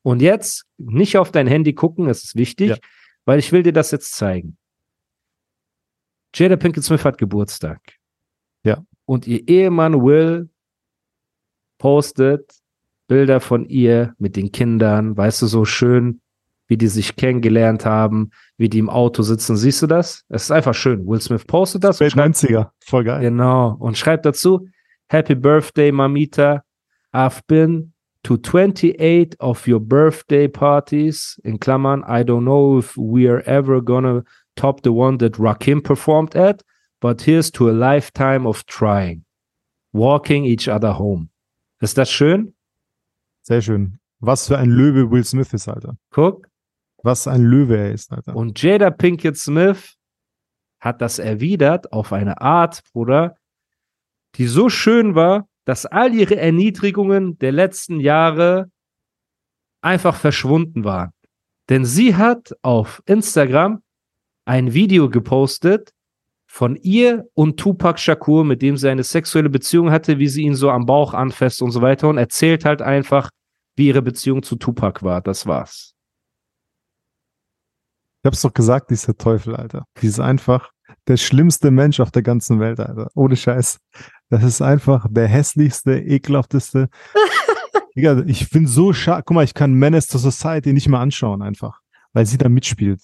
Und 0.04 0.22
jetzt 0.22 0.66
nicht 0.78 1.18
auf 1.18 1.32
dein 1.32 1.48
Handy 1.48 1.74
gucken, 1.74 2.06
das 2.06 2.24
ist 2.24 2.36
wichtig, 2.36 2.70
Ja. 2.70 2.78
weil 3.26 3.40
ich 3.40 3.52
will 3.52 3.64
dir 3.64 3.74
das 3.74 3.90
jetzt 3.90 4.14
zeigen. 4.14 4.58
Jada 6.36 6.58
Pinkett 6.58 6.84
Smith 6.84 7.04
hat 7.04 7.18
Geburtstag. 7.18 7.80
Ja. 8.64 8.84
Und 9.06 9.26
ihr 9.26 9.48
Ehemann 9.48 10.04
Will 10.04 10.50
postet 11.86 12.52
Bilder 13.08 13.40
von 13.40 13.64
ihr 13.68 14.16
mit 14.18 14.36
den 14.36 14.52
Kindern, 14.52 15.16
weißt 15.16 15.44
du, 15.44 15.46
so 15.46 15.66
schön, 15.66 16.20
wie 16.68 16.78
die 16.78 16.88
sich 16.88 17.16
kennengelernt 17.16 17.86
haben, 17.86 18.32
wie 18.58 18.70
die 18.70 18.80
im 18.80 18.90
Auto 18.90 19.22
sitzen. 19.22 19.56
Siehst 19.56 19.84
du 19.84 19.86
das? 19.86 20.24
Es 20.28 20.46
ist 20.46 20.52
einfach 20.52 20.74
schön. 20.74 21.06
Will 21.06 21.22
Smith 21.22 21.46
postet 21.46 21.84
das. 21.84 21.98
schreibt- 22.00 22.16
90er. 22.16 22.72
Voll 22.84 23.04
geil. 23.04 23.22
Genau. 23.22 23.76
Und 23.78 24.00
schreibt 24.00 24.26
dazu, 24.26 24.68
Happy 25.10 25.36
Birthday, 25.36 25.92
Mamita. 25.92 26.64
I've 27.14 27.42
been 27.46 27.94
to 28.24 28.36
28 28.38 29.40
of 29.40 29.68
your 29.68 29.80
birthday 29.80 30.48
parties. 30.48 31.40
In 31.44 31.60
Klammern, 31.60 32.02
I 32.08 32.24
don't 32.24 32.46
know 32.46 32.80
if 32.80 32.98
we're 32.98 33.46
ever 33.46 33.84
gonna 33.84 34.24
top 34.56 34.82
the 34.82 34.90
one 34.92 35.20
that 35.20 35.34
Rakim 35.38 35.84
performed 35.84 36.36
at, 36.36 36.64
but 37.00 37.22
here's 37.22 37.52
to 37.52 37.70
a 37.70 37.74
lifetime 37.74 38.48
of 38.48 38.66
trying. 38.66 39.24
Walking 39.94 40.46
each 40.46 40.68
other 40.68 40.94
home. 40.94 41.30
Ist 41.80 41.98
das 41.98 42.10
schön? 42.10 42.56
Sehr 43.42 43.62
schön. 43.62 44.00
Was 44.20 44.48
für 44.48 44.58
ein 44.58 44.70
Löwe 44.70 45.12
Will 45.12 45.24
Smith 45.24 45.54
ist, 45.54 45.68
Alter. 45.68 45.98
Guck. 46.10 46.48
Was 47.04 47.28
ein 47.28 47.44
Löwe 47.44 47.78
er 47.78 47.92
ist, 47.92 48.12
Alter. 48.12 48.36
Und 48.36 48.62
Jada 48.62 48.90
Pinkett 48.90 49.38
Smith 49.38 49.96
hat 50.80 51.02
das 51.02 51.20
erwidert 51.20 51.92
auf 51.92 52.14
eine 52.14 52.42
Art, 52.42 52.82
Bruder, 52.92 53.38
die 54.36 54.48
so 54.48 54.70
schön 54.70 55.16
war, 55.16 55.48
dass 55.66 55.86
all 55.86 56.14
ihre 56.14 56.36
Erniedrigungen 56.38 57.38
der 57.40 57.52
letzten 57.52 58.00
Jahre 58.00 58.72
einfach 59.82 60.16
verschwunden 60.16 60.84
waren. 60.84 61.12
Denn 61.70 61.86
sie 61.86 62.16
hat 62.16 62.54
auf 62.62 63.02
Instagram 63.06 63.84
ein 64.46 64.74
Video 64.74 65.10
gepostet 65.10 65.95
von 66.56 66.78
ihr 66.78 67.28
und 67.34 67.58
Tupac 67.58 68.00
Shakur, 68.00 68.46
mit 68.46 68.62
dem 68.62 68.78
sie 68.78 68.90
eine 68.90 69.04
sexuelle 69.04 69.50
Beziehung 69.50 69.92
hatte, 69.92 70.20
wie 70.20 70.30
sie 70.30 70.44
ihn 70.44 70.56
so 70.56 70.70
am 70.70 70.86
Bauch 70.86 71.14
anfasst 71.14 71.62
und 71.62 71.72
so 71.72 71.82
weiter 71.82 72.08
und 72.08 72.18
erzählt 72.18 72.64
halt 72.64 72.82
einfach, 72.82 73.30
wie 73.76 73.88
ihre 73.88 74.02
Beziehung 74.02 74.42
zu 74.42 74.56
Tupac 74.56 75.04
war. 75.04 75.20
Das 75.20 75.46
war's. 75.46 75.96
Ich 78.22 78.26
hab's 78.26 78.42
doch 78.42 78.54
gesagt, 78.54 78.90
dieser 78.90 79.18
Teufel, 79.18 79.54
Alter. 79.54 79.84
Die 80.02 80.08
ist 80.08 80.22
einfach 80.22 80.72
der 81.10 81.18
schlimmste 81.18 81.72
Mensch 81.72 82.00
auf 82.00 82.12
der 82.12 82.22
ganzen 82.22 82.62
Welt, 82.62 82.80
Alter. 82.80 83.10
Ohne 83.16 83.36
Scheiß. 83.36 83.78
Das 84.30 84.42
ist 84.42 84.62
einfach 84.62 85.08
der 85.10 85.28
hässlichste, 85.28 86.00
ekelhafteste. 86.00 86.88
Digga, 87.98 88.24
ich 88.28 88.50
bin 88.50 88.66
so 88.66 88.94
schade. 88.94 89.24
Guck 89.26 89.36
mal, 89.36 89.44
ich 89.44 89.56
kann 89.56 89.74
Menace 89.74 90.08
to 90.08 90.18
Society 90.20 90.72
nicht 90.72 90.88
mehr 90.88 91.02
anschauen, 91.02 91.42
einfach. 91.42 91.82
Weil 92.14 92.26
sie 92.26 92.38
da 92.38 92.48
mitspielt. 92.48 93.02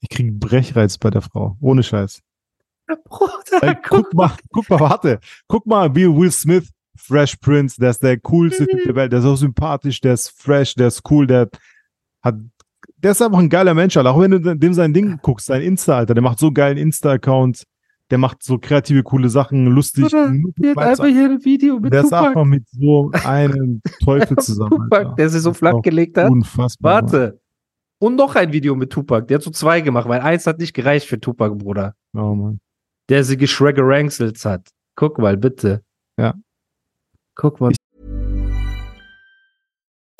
Ich 0.00 0.10
krieg 0.10 0.38
Brechreiz 0.38 0.96
bei 0.96 1.10
der 1.10 1.22
Frau. 1.22 1.56
Ohne 1.60 1.82
Scheiß. 1.82 2.22
Bruder, 3.04 3.62
Ey, 3.62 3.76
guck 3.86 4.12
mal, 4.14 4.32
guck 4.52 4.68
mal, 4.70 4.80
warte. 4.80 5.18
Guck 5.48 5.66
mal, 5.66 5.94
wie 5.94 6.06
Will 6.06 6.30
Smith, 6.30 6.70
Fresh 6.96 7.36
Prince, 7.36 7.80
der 7.80 7.90
ist 7.90 8.02
der 8.02 8.18
coolste 8.20 8.66
Typ 8.66 8.84
der 8.84 8.94
Welt. 8.94 9.12
Der 9.12 9.20
ist 9.20 9.24
auch 9.24 9.36
sympathisch, 9.36 10.00
der 10.00 10.14
ist 10.14 10.30
fresh, 10.30 10.74
der 10.74 10.88
ist 10.88 11.02
cool, 11.10 11.26
der 11.26 11.48
hat, 12.22 12.36
der 12.96 13.10
ist 13.10 13.22
einfach 13.22 13.38
ein 13.38 13.50
geiler 13.50 13.74
Mensch, 13.74 13.96
Alter. 13.96 14.10
Auch 14.12 14.20
wenn 14.20 14.30
du 14.30 14.56
dem 14.56 14.72
sein 14.74 14.92
Ding 14.92 15.18
guckst, 15.22 15.46
sein 15.46 15.62
Insta, 15.62 15.98
Alter, 15.98 16.14
der 16.14 16.22
macht 16.22 16.38
so 16.38 16.50
geilen 16.52 16.78
Insta-Account. 16.78 17.64
Der 18.12 18.18
macht 18.18 18.40
so 18.44 18.56
kreative, 18.58 19.02
coole 19.02 19.28
Sachen, 19.28 19.66
lustig. 19.66 20.06
Die 20.10 20.68
hat 20.70 20.78
einfach 20.78 21.06
hier 21.06 21.24
ein 21.28 21.44
Video 21.44 21.80
mit 21.80 21.92
der 21.92 22.02
ist 22.02 22.10
Tupac. 22.10 22.28
einfach 22.28 22.44
mit 22.44 22.64
so 22.68 23.10
einem 23.24 23.82
Teufel 24.04 24.36
zusammen. 24.38 24.70
Tupac, 24.70 24.98
Alter. 24.98 25.14
der 25.16 25.28
sie 25.28 25.40
so 25.40 25.50
ist 25.50 25.56
flach 25.56 25.82
gelegt 25.82 26.16
hat. 26.16 26.30
Unfassbar. 26.30 27.02
Mann. 27.02 27.12
Warte. 27.12 27.40
Und 27.98 28.14
noch 28.14 28.36
ein 28.36 28.52
Video 28.52 28.76
mit 28.76 28.90
Tupac. 28.90 29.26
Der 29.26 29.38
hat 29.38 29.42
so 29.42 29.50
zwei 29.50 29.80
gemacht, 29.80 30.08
weil 30.08 30.20
eins 30.20 30.46
hat 30.46 30.60
nicht 30.60 30.72
gereicht 30.72 31.08
für 31.08 31.18
Tupac, 31.20 31.56
Bruder. 31.58 31.94
Oh, 32.14 32.34
Mann. 32.34 32.60
Der 33.08 33.24
sie 33.24 33.36
geschraggerankselt 33.36 34.44
hat. 34.44 34.70
Guck 34.96 35.18
mal, 35.18 35.36
bitte. 35.36 35.82
Ja. 36.18 36.34
Guck 37.36 37.60
mal. 37.60 37.72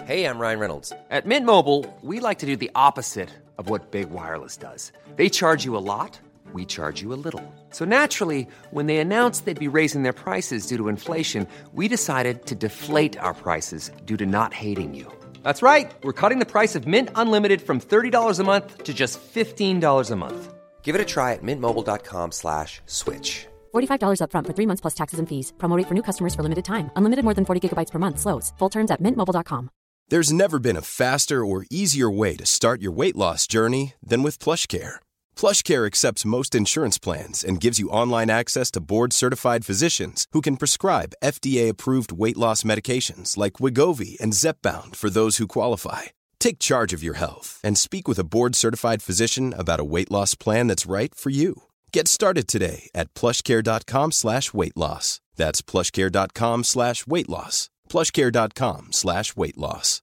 Hey, 0.05 0.25
I'm 0.25 0.38
Ryan 0.38 0.61
Reynolds. 0.61 0.93
At 1.11 1.26
Mint 1.26 1.45
Mobile, 1.45 1.85
we 2.00 2.21
like 2.21 2.38
to 2.38 2.47
do 2.47 2.55
the 2.55 2.71
opposite 2.76 3.31
of 3.59 3.69
what 3.69 3.90
Big 3.90 4.11
Wireless 4.11 4.57
does. 4.57 4.93
They 5.16 5.28
charge 5.28 5.64
you 5.64 5.76
a 5.76 5.83
lot, 5.83 6.21
we 6.52 6.64
charge 6.64 7.02
you 7.02 7.12
a 7.12 7.19
little. 7.19 7.43
So 7.71 7.85
naturally, 7.85 8.47
when 8.71 8.87
they 8.87 8.99
announced 8.99 9.47
they'd 9.47 9.59
be 9.59 9.66
raising 9.66 10.05
their 10.05 10.12
prices 10.12 10.69
due 10.69 10.76
to 10.76 10.87
inflation, 10.88 11.49
we 11.73 11.88
decided 11.88 12.47
to 12.47 12.55
deflate 12.55 13.19
our 13.19 13.35
prices 13.35 13.90
due 14.05 14.16
to 14.19 14.26
not 14.26 14.52
hating 14.52 14.95
you. 14.95 15.12
That's 15.43 15.62
right. 15.62 15.93
We're 16.05 16.12
cutting 16.12 16.38
the 16.38 16.52
price 16.52 16.76
of 16.76 16.87
Mint 16.87 17.09
Unlimited 17.16 17.61
from 17.61 17.81
$30 17.81 18.38
a 18.38 18.45
month 18.45 18.85
to 18.85 18.95
just 18.95 19.19
$15 19.35 20.11
a 20.11 20.16
month. 20.16 20.52
Give 20.87 20.95
it 20.95 21.00
a 21.00 21.12
try 21.14 21.33
at 21.33 21.43
mintmobile.com 21.43 22.33
slash 22.33 22.81
switch. 22.87 23.49
$45 23.75 24.21
upfront 24.23 24.47
for 24.47 24.55
three 24.55 24.69
months 24.71 24.81
plus 24.81 24.95
taxes 24.95 25.19
and 25.19 25.28
fees. 25.28 25.52
Promo 25.59 25.76
rate 25.76 25.88
for 25.88 25.95
new 25.95 26.07
customers 26.09 26.35
for 26.35 26.43
limited 26.43 26.64
time. 26.64 26.90
Unlimited 26.97 27.25
more 27.25 27.35
than 27.35 27.45
40 27.45 27.61
gigabytes 27.61 27.90
per 27.90 27.99
month. 27.99 28.19
Slows. 28.21 28.52
Full 28.59 28.71
terms 28.71 28.90
at 28.90 29.02
mintmobile.com. 29.02 29.69
There's 30.09 30.33
never 30.33 30.61
been 30.61 30.76
a 30.76 30.88
faster 31.02 31.45
or 31.45 31.66
easier 31.69 32.09
way 32.09 32.37
to 32.37 32.47
start 32.47 32.81
your 32.81 32.93
weight 32.93 33.16
loss 33.16 33.49
journey 33.49 33.95
than 34.00 34.23
with 34.23 34.38
plush 34.38 34.66
PlushCare. 34.66 35.00
PlushCare 35.35 35.87
accepts 35.87 36.25
most 36.25 36.55
insurance 36.55 36.99
plans 36.99 37.43
and 37.43 37.61
gives 37.61 37.81
you 37.81 37.90
online 38.02 38.31
access 38.31 38.71
to 38.73 38.81
board-certified 38.93 39.66
physicians 39.66 40.26
who 40.31 40.40
can 40.40 40.57
prescribe 40.57 41.16
FDA-approved 41.25 42.12
weight 42.12 42.37
loss 42.37 42.62
medications 42.62 43.37
like 43.37 43.59
Wigovi 43.62 44.16
and 44.21 44.33
Zepbound 44.33 44.95
for 44.95 45.11
those 45.11 45.38
who 45.38 45.49
qualify. 45.49 46.02
Take 46.38 46.59
charge 46.59 46.93
of 46.93 47.02
your 47.02 47.14
health 47.14 47.61
and 47.64 47.76
speak 47.76 48.07
with 48.07 48.19
a 48.19 48.25
board-certified 48.25 49.02
physician 49.02 49.52
about 49.57 49.81
a 49.81 49.85
weight 49.85 50.11
loss 50.11 50.35
plan 50.37 50.69
that's 50.69 50.87
right 50.87 51.14
for 51.14 51.31
you. 51.31 51.62
Get 51.93 52.07
started 52.09 52.47
today 52.47 52.88
at 52.95 53.12
plushcare.com 53.14 54.12
slash 54.12 54.52
weight 54.55 54.76
loss. 54.76 55.21
That's 55.37 55.61
plushcare.com 55.62 56.64
slash 56.64 57.07
weight 57.07 57.28
loss. 57.28 57.69
plushcare.com 57.88 58.88
slash 58.93 59.35
weight 59.37 59.57
loss. 59.59 60.02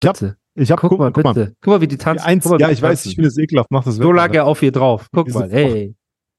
Bitte. 0.00 0.36
ich 0.56 0.70
hab, 0.70 0.80
Guck, 0.80 0.98
mal, 0.98 1.10
guck 1.12 1.24
mal. 1.24 1.34
bitte. 1.34 1.54
Guck 1.60 1.72
mal, 1.72 1.80
wie 1.80 1.86
die 1.86 1.96
tanzen. 1.98 2.24
Eins, 2.24 2.42
Guck 2.44 2.52
mal, 2.52 2.60
ja, 2.60 2.70
ich 2.70 2.80
weiß, 2.80 3.04
ich 3.06 3.14
finde 3.14 3.28
es 3.28 3.36
ekelhaft. 3.38 3.70
Mach 3.70 3.84
das 3.84 3.96
So 3.96 4.08
weg, 4.08 4.16
lag 4.16 4.22
Alter. 4.24 4.34
er 4.38 4.46
auf 4.46 4.62
ihr 4.62 4.72
drauf. 4.72 5.08
Guck 5.12 5.28
mal, 5.34 5.50
hey. 5.50 5.94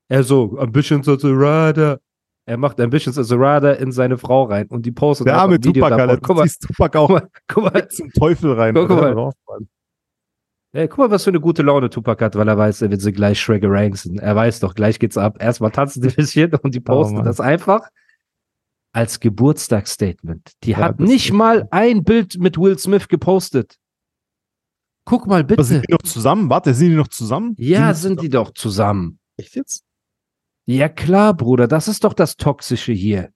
Er 0.10 0.24
so, 0.24 0.58
Ambitions 0.60 1.08
as 1.08 1.24
a 1.24 1.28
Rider. 1.30 2.00
Er 2.52 2.58
macht 2.58 2.82
Ambitions 2.82 3.18
as 3.18 3.32
a 3.32 3.36
Rider 3.36 3.80
in 3.80 3.94
seine 3.94 4.18
Frau 4.18 4.44
rein 4.44 4.68
und 4.68 4.86
die 4.86 4.92
postet 4.92 5.28
Der 5.28 5.38
arme 5.38 5.58
Tupac. 5.58 5.90
Alter. 5.94 6.18
Guck 6.18 6.36
mal, 6.36 6.50
Tupac 6.50 6.92
guck 6.92 6.96
auch 6.98 7.08
mal, 7.10 7.30
guck 7.48 7.64
mal, 7.74 7.88
zum 7.88 8.10
Teufel 8.12 8.52
rein. 8.52 8.74
Guck 8.76 8.92
Alter. 8.92 9.16
mal. 9.16 9.32
Ey, 10.74 10.90
guck 10.90 10.98
mal, 10.98 11.12
was 11.12 11.24
für 11.24 11.30
eine 11.30 11.40
gute 11.40 11.62
Laune 11.62 11.90
Tupac 11.90 12.22
hat, 12.22 12.36
weil 12.36 12.50
er 12.50 12.58
weiß, 12.58 12.82
er 12.82 12.92
wird 12.92 13.00
sie 13.00 13.14
gleich 13.14 13.40
Shrek 13.40 13.64
ranksen. 13.66 14.20
Er 14.20 14.36
weiß 14.36 14.60
doch, 14.60 14.76
gleich 14.76 15.00
geht's 15.00 15.16
ab. 15.16 15.38
Erstmal 15.42 15.72
tanzen 15.72 16.02
die 16.02 16.10
ein 16.10 16.16
bisschen 16.16 16.54
und 16.62 16.76
die 16.76 16.82
posten 16.82 17.16
Mann. 17.16 17.24
das 17.24 17.40
einfach 17.40 17.88
als 18.92 19.22
Geburtstagsstatement. 19.22 20.52
Die 20.66 20.72
Ja, 20.72 20.80
hat 20.80 21.00
nicht 21.00 21.32
mal 21.32 21.70
ein 21.72 22.04
Bild 22.04 22.38
mit 22.38 22.58
Will 22.58 22.78
Smith 22.78 23.08
gepostet. 23.08 23.78
Guck 25.06 25.26
mal 25.26 25.40
Aber 25.50 25.64
sind 25.64 25.84
bitte. 25.84 25.88
die 25.88 25.94
noch 25.94 26.02
zusammen? 26.02 26.50
Warte, 26.50 26.74
sind 26.74 26.90
die 26.90 26.96
noch 26.98 27.08
zusammen? 27.08 27.56
Ja, 27.58 27.94
sind 27.94 28.22
die 28.22 28.30
doch 28.30 28.52
zusammen. 28.54 29.20
Echt 29.38 29.56
jetzt? 29.56 29.86
Ja 30.68 30.90
klar, 30.90 31.34
Bruder, 31.34 31.68
das 31.68 31.88
ist 31.88 32.04
doch 32.04 32.14
das 32.14 32.36
Toxische 32.38 32.92
hier. 32.94 33.32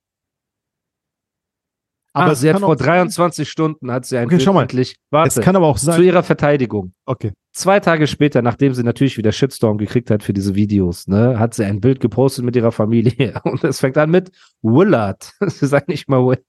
Aber 2.14 2.32
ah, 2.32 2.36
sie 2.36 2.50
hat 2.50 2.62
vor 2.62 2.70
auch 2.70 2.78
sein- 2.78 2.86
23 2.88 3.50
Stunden 3.50 3.92
hat 3.92 4.06
sie 4.06 4.18
ein 4.18 4.28
Okay, 4.34 4.46
mal. 4.54 4.62
endlich. 4.62 4.92
Es 4.92 4.98
Warte, 5.12 5.42
kann 5.42 5.58
aber 5.58 5.68
auch 5.68 5.78
zu 5.78 5.88
sein. 5.88 6.02
ihrer 6.02 6.24
Verteidigung. 6.24 6.94
Okay. 7.06 7.34
Zwei 7.52 7.82
Tage 7.82 8.08
später, 8.08 8.42
nachdem 8.42 8.74
sie 8.74 8.84
natürlich 8.84 9.18
wieder 9.18 9.34
Shitstorm 9.34 9.78
gekriegt 9.78 10.10
hat 10.10 10.24
für 10.24 10.32
diese 10.32 10.56
Videos, 10.56 11.08
ne, 11.08 11.38
hat 11.38 11.54
sie 11.54 11.66
ein 11.66 11.82
Bild 11.82 12.00
gepostet 12.00 12.46
mit 12.46 12.56
ihrer 12.56 12.72
Familie. 12.72 13.42
Und 13.44 13.66
es 13.66 13.82
fängt 13.82 13.98
an 13.98 14.12
mit 14.12 14.32
Willard. 14.62 15.34
sie 15.46 15.68
sagt 15.68 15.90
nicht 15.90 16.08
mal 16.08 16.26
Will. 16.26 16.42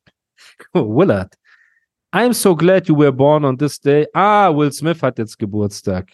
Willard. 0.73 1.35
I'm 2.15 2.33
so 2.33 2.55
glad 2.55 2.87
you 2.87 2.97
were 2.97 3.13
born 3.13 3.45
on 3.45 3.59
this 3.59 3.81
day. 3.81 4.07
Ah, 4.15 4.55
Will 4.57 4.71
Smith 4.73 5.03
hat 5.03 5.19
jetzt 5.19 5.37
Geburtstag. 5.37 6.07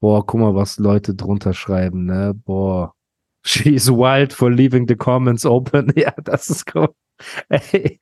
Boah, 0.00 0.24
guck 0.24 0.40
mal, 0.40 0.54
was 0.54 0.78
Leute 0.78 1.14
drunter 1.14 1.52
schreiben, 1.54 2.04
ne? 2.06 2.32
Boah. 2.34 2.94
She's 3.44 3.90
wild 3.90 4.32
for 4.32 4.50
leaving 4.50 4.86
the 4.88 4.96
comments 4.96 5.44
open. 5.46 5.92
Ja, 5.96 6.12
das 6.24 6.50
ist 6.50 6.72
cool. 6.74 6.94
Ey, 7.48 7.98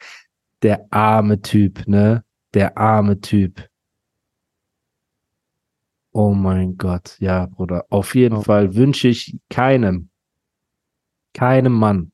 der 0.62 0.86
arme 0.90 1.40
Typ, 1.40 1.86
ne? 1.86 2.24
Der 2.54 2.76
arme 2.76 3.20
Typ. 3.20 3.66
Oh 6.12 6.32
mein 6.32 6.76
Gott, 6.78 7.16
ja, 7.20 7.46
Bruder. 7.46 7.84
Auf 7.90 8.14
jeden 8.14 8.36
Ja. 8.36 8.42
Fall 8.42 8.74
wünsche 8.74 9.08
ich 9.08 9.36
keinem, 9.50 10.08
keinem 11.34 11.72
Mann, 11.74 12.12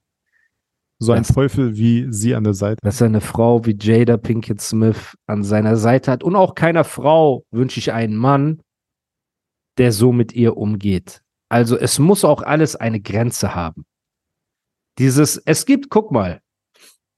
So 0.98 1.12
ein 1.12 1.22
Das- 1.22 1.34
Teufel 1.34 1.76
wie 1.76 2.06
sie 2.12 2.34
an 2.34 2.44
der 2.44 2.54
Seite. 2.54 2.78
dass 2.82 3.00
er 3.00 3.06
eine 3.08 3.20
Frau 3.20 3.64
wie 3.64 3.76
Jada 3.80 4.16
Pinkett 4.16 4.60
Smith 4.60 5.16
an 5.26 5.42
seiner 5.44 5.76
Seite 5.76 6.10
hat. 6.10 6.22
Und 6.24 6.34
auch 6.36 6.54
keiner 6.54 6.84
Frau 6.84 7.44
wünsche 7.50 7.78
ich 7.80 7.92
einen 7.92 8.16
Mann, 8.16 8.60
der 9.78 9.92
so 9.92 10.12
mit 10.12 10.32
ihr 10.32 10.56
umgeht. 10.56 11.22
Also 11.48 11.76
es 11.78 11.98
muss 11.98 12.24
auch 12.24 12.42
alles 12.42 12.76
eine 12.76 13.00
Grenze 13.00 13.54
haben. 13.54 13.84
Dieses, 14.98 15.36
es 15.38 15.64
gibt, 15.66 15.90
guck 15.90 16.12
mal, 16.12 16.40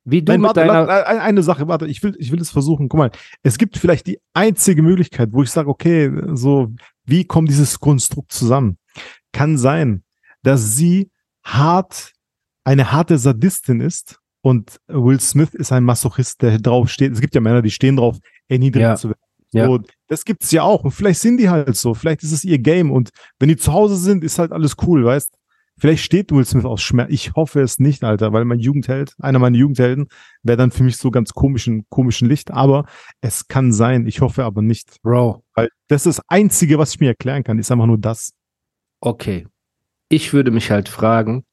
wie 0.04 0.22
du 0.22 0.32
Nein, 0.32 0.40
mit 0.42 0.48
warte, 0.48 0.60
deiner, 0.60 0.84
la- 0.86 1.02
eine 1.04 1.42
Sache, 1.42 1.66
warte, 1.66 1.86
ich 1.86 2.02
will, 2.02 2.14
ich 2.18 2.30
will 2.30 2.40
es 2.40 2.50
versuchen. 2.50 2.88
Guck 2.88 2.98
mal, 2.98 3.10
es 3.42 3.58
gibt 3.58 3.78
vielleicht 3.78 4.06
die 4.06 4.20
einzige 4.34 4.82
Möglichkeit, 4.82 5.30
wo 5.32 5.42
ich 5.42 5.50
sage, 5.50 5.68
okay, 5.68 6.10
so, 6.34 6.72
wie 7.04 7.24
kommt 7.24 7.48
dieses 7.48 7.80
Konstrukt 7.80 8.32
zusammen? 8.32 8.78
Kann 9.32 9.56
sein, 9.58 10.04
dass 10.42 10.76
sie 10.76 11.10
hart, 11.42 12.12
eine 12.64 12.92
harte 12.92 13.18
Sadistin 13.18 13.80
ist 13.80 14.20
und 14.42 14.78
Will 14.88 15.20
Smith 15.20 15.54
ist 15.54 15.72
ein 15.72 15.84
Masochist, 15.84 16.42
der 16.42 16.58
drauf 16.58 16.90
steht. 16.90 17.12
Es 17.12 17.20
gibt 17.20 17.34
ja 17.34 17.40
Männer, 17.40 17.62
die 17.62 17.70
stehen 17.70 17.96
drauf, 17.96 18.18
erniedrigt 18.48 18.82
Ja. 18.82 18.96
zu 18.96 19.08
werden. 19.08 19.18
Ja. 19.54 19.66
So, 19.66 19.80
das 20.08 20.24
gibt's 20.24 20.50
ja 20.50 20.62
auch. 20.62 20.84
Und 20.84 20.90
vielleicht 20.90 21.20
sind 21.20 21.38
die 21.38 21.48
halt 21.48 21.76
so. 21.76 21.94
Vielleicht 21.94 22.22
ist 22.22 22.32
es 22.32 22.44
ihr 22.44 22.58
Game. 22.58 22.90
Und 22.90 23.10
wenn 23.38 23.48
die 23.48 23.56
zu 23.56 23.72
Hause 23.72 23.96
sind, 23.96 24.24
ist 24.24 24.38
halt 24.38 24.52
alles 24.52 24.76
cool, 24.86 25.04
weißt? 25.04 25.34
Vielleicht 25.76 26.04
steht 26.04 26.30
Will 26.30 26.44
Smith 26.44 26.64
aus 26.64 26.82
Schmerz. 26.82 27.10
Ich 27.10 27.34
hoffe 27.34 27.60
es 27.60 27.80
nicht, 27.80 28.04
Alter, 28.04 28.32
weil 28.32 28.44
mein 28.44 28.60
Jugendheld, 28.60 29.14
einer 29.18 29.40
meiner 29.40 29.56
Jugendhelden, 29.56 30.06
wäre 30.42 30.56
dann 30.56 30.70
für 30.70 30.84
mich 30.84 30.96
so 30.96 31.10
ganz 31.10 31.32
komischen, 31.32 31.84
komischen 31.88 32.28
Licht. 32.28 32.52
Aber 32.52 32.86
es 33.20 33.48
kann 33.48 33.72
sein. 33.72 34.06
Ich 34.06 34.20
hoffe 34.20 34.44
aber 34.44 34.62
nicht. 34.62 35.02
Bro, 35.02 35.42
Weil 35.54 35.70
das 35.88 36.06
ist 36.06 36.18
das 36.18 36.24
Einzige, 36.28 36.78
was 36.78 36.94
ich 36.94 37.00
mir 37.00 37.08
erklären 37.08 37.42
kann, 37.42 37.58
ist 37.58 37.72
einfach 37.72 37.86
nur 37.86 37.98
das. 37.98 38.32
okay. 39.00 39.46
Ich 40.10 40.32
würde 40.34 40.50
mich 40.50 40.70
halt 40.70 40.88
fragen, 40.88 41.44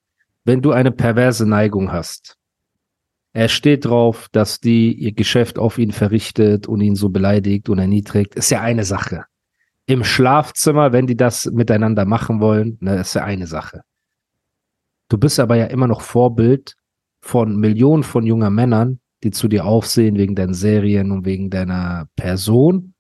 wenn 0.44 0.62
du 0.62 0.72
eine 0.72 0.92
perverse 0.92 1.48
Neigung 1.48 1.92
hast, 1.92 2.38
Er 3.34 3.48
steht 3.48 3.86
drauf, 3.86 4.28
dass 4.32 4.60
die 4.60 4.94
ihr 4.94 5.14
Geschäft 5.14 5.58
auf 5.58 5.78
ihn 5.78 5.92
verrichtet 5.92 6.68
und 6.68 6.82
ihn 6.82 6.96
so 6.96 7.10
beleidigt 7.10 7.70
und 7.70 7.80
erniedrigt. 7.80 8.36
Ist 8.36 8.52
ja 8.52 8.62
eine 8.62 8.84
Sache. 8.84 9.26
Im 9.86 10.04
Schlafzimmer, 10.04 10.92
wenn 10.92 11.08
die 11.08 11.16
das 11.16 11.46
miteinander 11.46 12.06
machen 12.06 12.40
wollen, 12.40 12.78
ne, 12.82 13.00
ist 13.00 13.14
ja 13.14 13.24
eine 13.24 13.48
Sache. 13.48 13.82
Du 15.10 15.18
bist 15.18 15.40
aber 15.40 15.56
ja 15.56 15.66
immer 15.66 15.88
noch 15.88 16.02
Vorbild 16.02 16.76
von 17.22 17.58
Millionen 17.58 18.04
von 18.04 18.26
junger 18.26 18.50
Männern, 18.50 19.00
die 19.24 19.32
zu 19.32 19.48
dir 19.48 19.66
aufsehen 19.66 20.18
wegen 20.18 20.36
deinen 20.36 20.54
Serien 20.54 21.12
und 21.12 21.26
wegen 21.26 21.50
deiner 21.50 22.08
Person. 22.16 22.94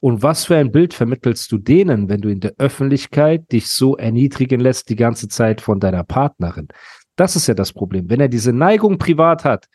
Und 0.00 0.22
was 0.22 0.44
für 0.44 0.56
ein 0.56 0.70
Bild 0.70 0.92
vermittelst 0.92 1.50
du 1.50 1.58
denen, 1.58 2.08
wenn 2.08 2.20
du 2.20 2.28
in 2.28 2.40
der 2.40 2.54
Öffentlichkeit 2.58 3.50
dich 3.50 3.68
so 3.68 3.96
erniedrigen 3.96 4.60
lässt 4.60 4.90
die 4.90 4.96
ganze 4.96 5.28
Zeit 5.28 5.60
von 5.60 5.80
deiner 5.80 6.04
Partnerin? 6.04 6.68
Das 7.16 7.36
ist 7.36 7.46
ja 7.46 7.54
das 7.54 7.72
Problem. 7.72 8.08
Wenn 8.10 8.20
er 8.20 8.28
diese 8.28 8.52
Neigung 8.52 8.98
privat 8.98 9.44
hat, 9.44 9.66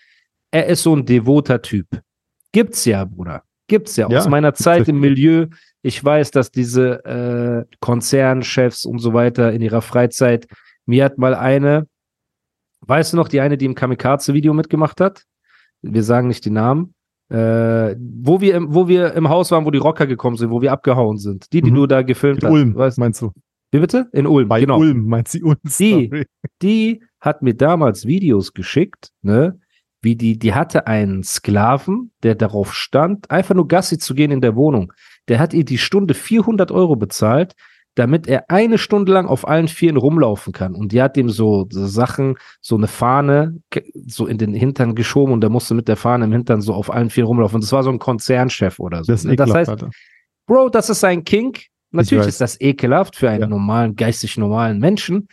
er 0.51 0.67
ist 0.67 0.84
so 0.84 0.96
ein 0.96 1.05
devoter 1.05 1.62
Typ. 1.62 1.88
Gibt's 2.51 2.86
ja, 2.86 3.05
Bruder. 3.05 3.43
Gibt's 3.67 3.96
ja. 3.96 4.10
Ja, 4.10 4.17
Aus 4.19 4.27
meiner 4.27 4.53
Zeit 4.53 4.88
im. 4.88 5.00
Milieu, 5.00 5.46
ich 5.84 6.03
weiß, 6.03 6.31
dass 6.31 6.51
diese 6.51 7.05
äh, 7.05 7.75
Konzernchefs 7.79 8.86
und 8.86 9.00
so 9.00 9.13
weiter 9.13 9.53
in 9.53 9.62
ihrer 9.62 9.81
Freizeit, 9.81 10.48
mir 10.86 11.05
hat 11.05 11.17
mal 11.17 11.36
eine, 11.36 11.88
weißt 12.81 13.13
du 13.13 13.17
noch, 13.17 13.27
die 13.27 13.39
eine, 13.41 13.58
die 13.58 13.65
im 13.65 13.75
Kamikaze-Video 13.75 14.53
mitgemacht 14.53 15.00
hat? 15.00 15.24
Wir 15.81 16.03
sagen 16.03 16.27
nicht 16.27 16.43
die 16.46 16.50
Namen. 16.50 16.93
Äh, 17.29 17.96
wo 18.00 18.41
wir 18.41 18.55
im, 18.55 18.74
wo 18.74 18.88
wir 18.88 19.13
im 19.13 19.29
Haus 19.29 19.51
waren, 19.51 19.63
wo 19.65 19.69
die 19.72 19.77
Rocker 19.77 20.08
gekommen 20.08 20.36
sind, 20.36 20.50
wo 20.50 20.62
wir 20.63 20.72
abgehauen 20.72 21.19
sind. 21.19 21.53
Die, 21.53 21.62
die 21.62 21.69
Mhm. 21.69 21.75
du 21.75 21.86
da 21.88 22.01
gefilmt 22.01 22.41
In 22.41 22.48
hast. 22.50 22.53
Ulm, 22.53 22.75
Weißt, 22.75 22.98
meinst 22.98 23.22
du? 23.22 23.31
wie 23.72 23.79
bitte? 23.79 24.08
In 24.13 24.25
Ulm, 24.25 24.48
Bei 24.50 24.60
genau 24.62 24.79
Ulm, 24.79 25.05
meint 25.05 25.27
sie 25.27 25.43
Ulm? 25.43 25.58
Die- 25.77 26.25
die 26.63 27.03
hat 27.21 27.41
mir 27.41 27.53
damals 27.53 28.05
Videos 28.05 28.53
geschickt, 28.53 29.11
ne, 29.21 29.59
wie 30.01 30.15
die, 30.15 30.39
die 30.39 30.53
hatte 30.53 30.88
einen 30.88 31.23
Sklaven, 31.23 32.11
der 32.23 32.35
darauf 32.35 32.73
stand, 32.73 33.29
einfach 33.29 33.55
nur 33.55 33.67
Gassi 33.67 33.97
zu 33.97 34.15
gehen 34.15 34.31
in 34.31 34.41
der 34.41 34.55
Wohnung. 34.55 34.93
Der 35.27 35.39
hat 35.39 35.53
ihr 35.53 35.65
die 35.65 35.77
Stunde 35.77 36.13
400 36.13 36.71
Euro 36.71 36.95
bezahlt, 36.95 37.53
damit 37.95 38.27
er 38.27 38.49
eine 38.49 38.77
Stunde 38.77 39.11
lang 39.11 39.27
auf 39.27 39.45
allen 39.45 39.67
Vieren 39.67 39.97
rumlaufen 39.97 40.53
kann. 40.53 40.73
Und 40.73 40.93
die 40.93 41.01
hat 41.01 41.17
ihm 41.17 41.29
so, 41.29 41.67
Sachen, 41.69 42.38
so 42.61 42.77
eine 42.77 42.88
Fahne 42.88 43.59
so 44.07 44.25
in 44.25 44.38
den 44.38 44.53
Hintern 44.53 44.95
geschoben 44.95 45.33
und 45.33 45.41
der 45.41 45.49
musste 45.49 45.73
mit 45.73 45.89
der 45.89 45.97
Fahne 45.97 46.25
im 46.25 46.31
Hintern 46.31 46.61
so 46.61 46.73
auf 46.73 46.93
allen 46.93 47.09
Vieren 47.09 47.27
rumlaufen. 47.27 47.55
Und 47.55 47.63
das 47.63 47.73
war 47.73 47.83
so 47.83 47.89
ein 47.89 47.99
Konzernchef 47.99 48.79
oder 48.79 49.03
so. 49.03 49.11
Das 49.11 49.21
ist 49.21 49.29
ne? 49.29 49.35
das 49.35 49.53
heißt. 49.53 49.85
Bro, 50.47 50.69
das 50.69 50.89
ist 50.89 51.03
ein 51.03 51.25
Kink. 51.25 51.65
Natürlich 51.91 52.27
ist 52.27 52.39
das 52.39 52.59
ekelhaft 52.61 53.15
für 53.15 53.29
einen 53.29 53.41
Ja. 53.41 53.47
normalen, 53.47 53.95
geistig 53.95 54.38
normalen 54.38 54.79
Menschen. 54.79 55.27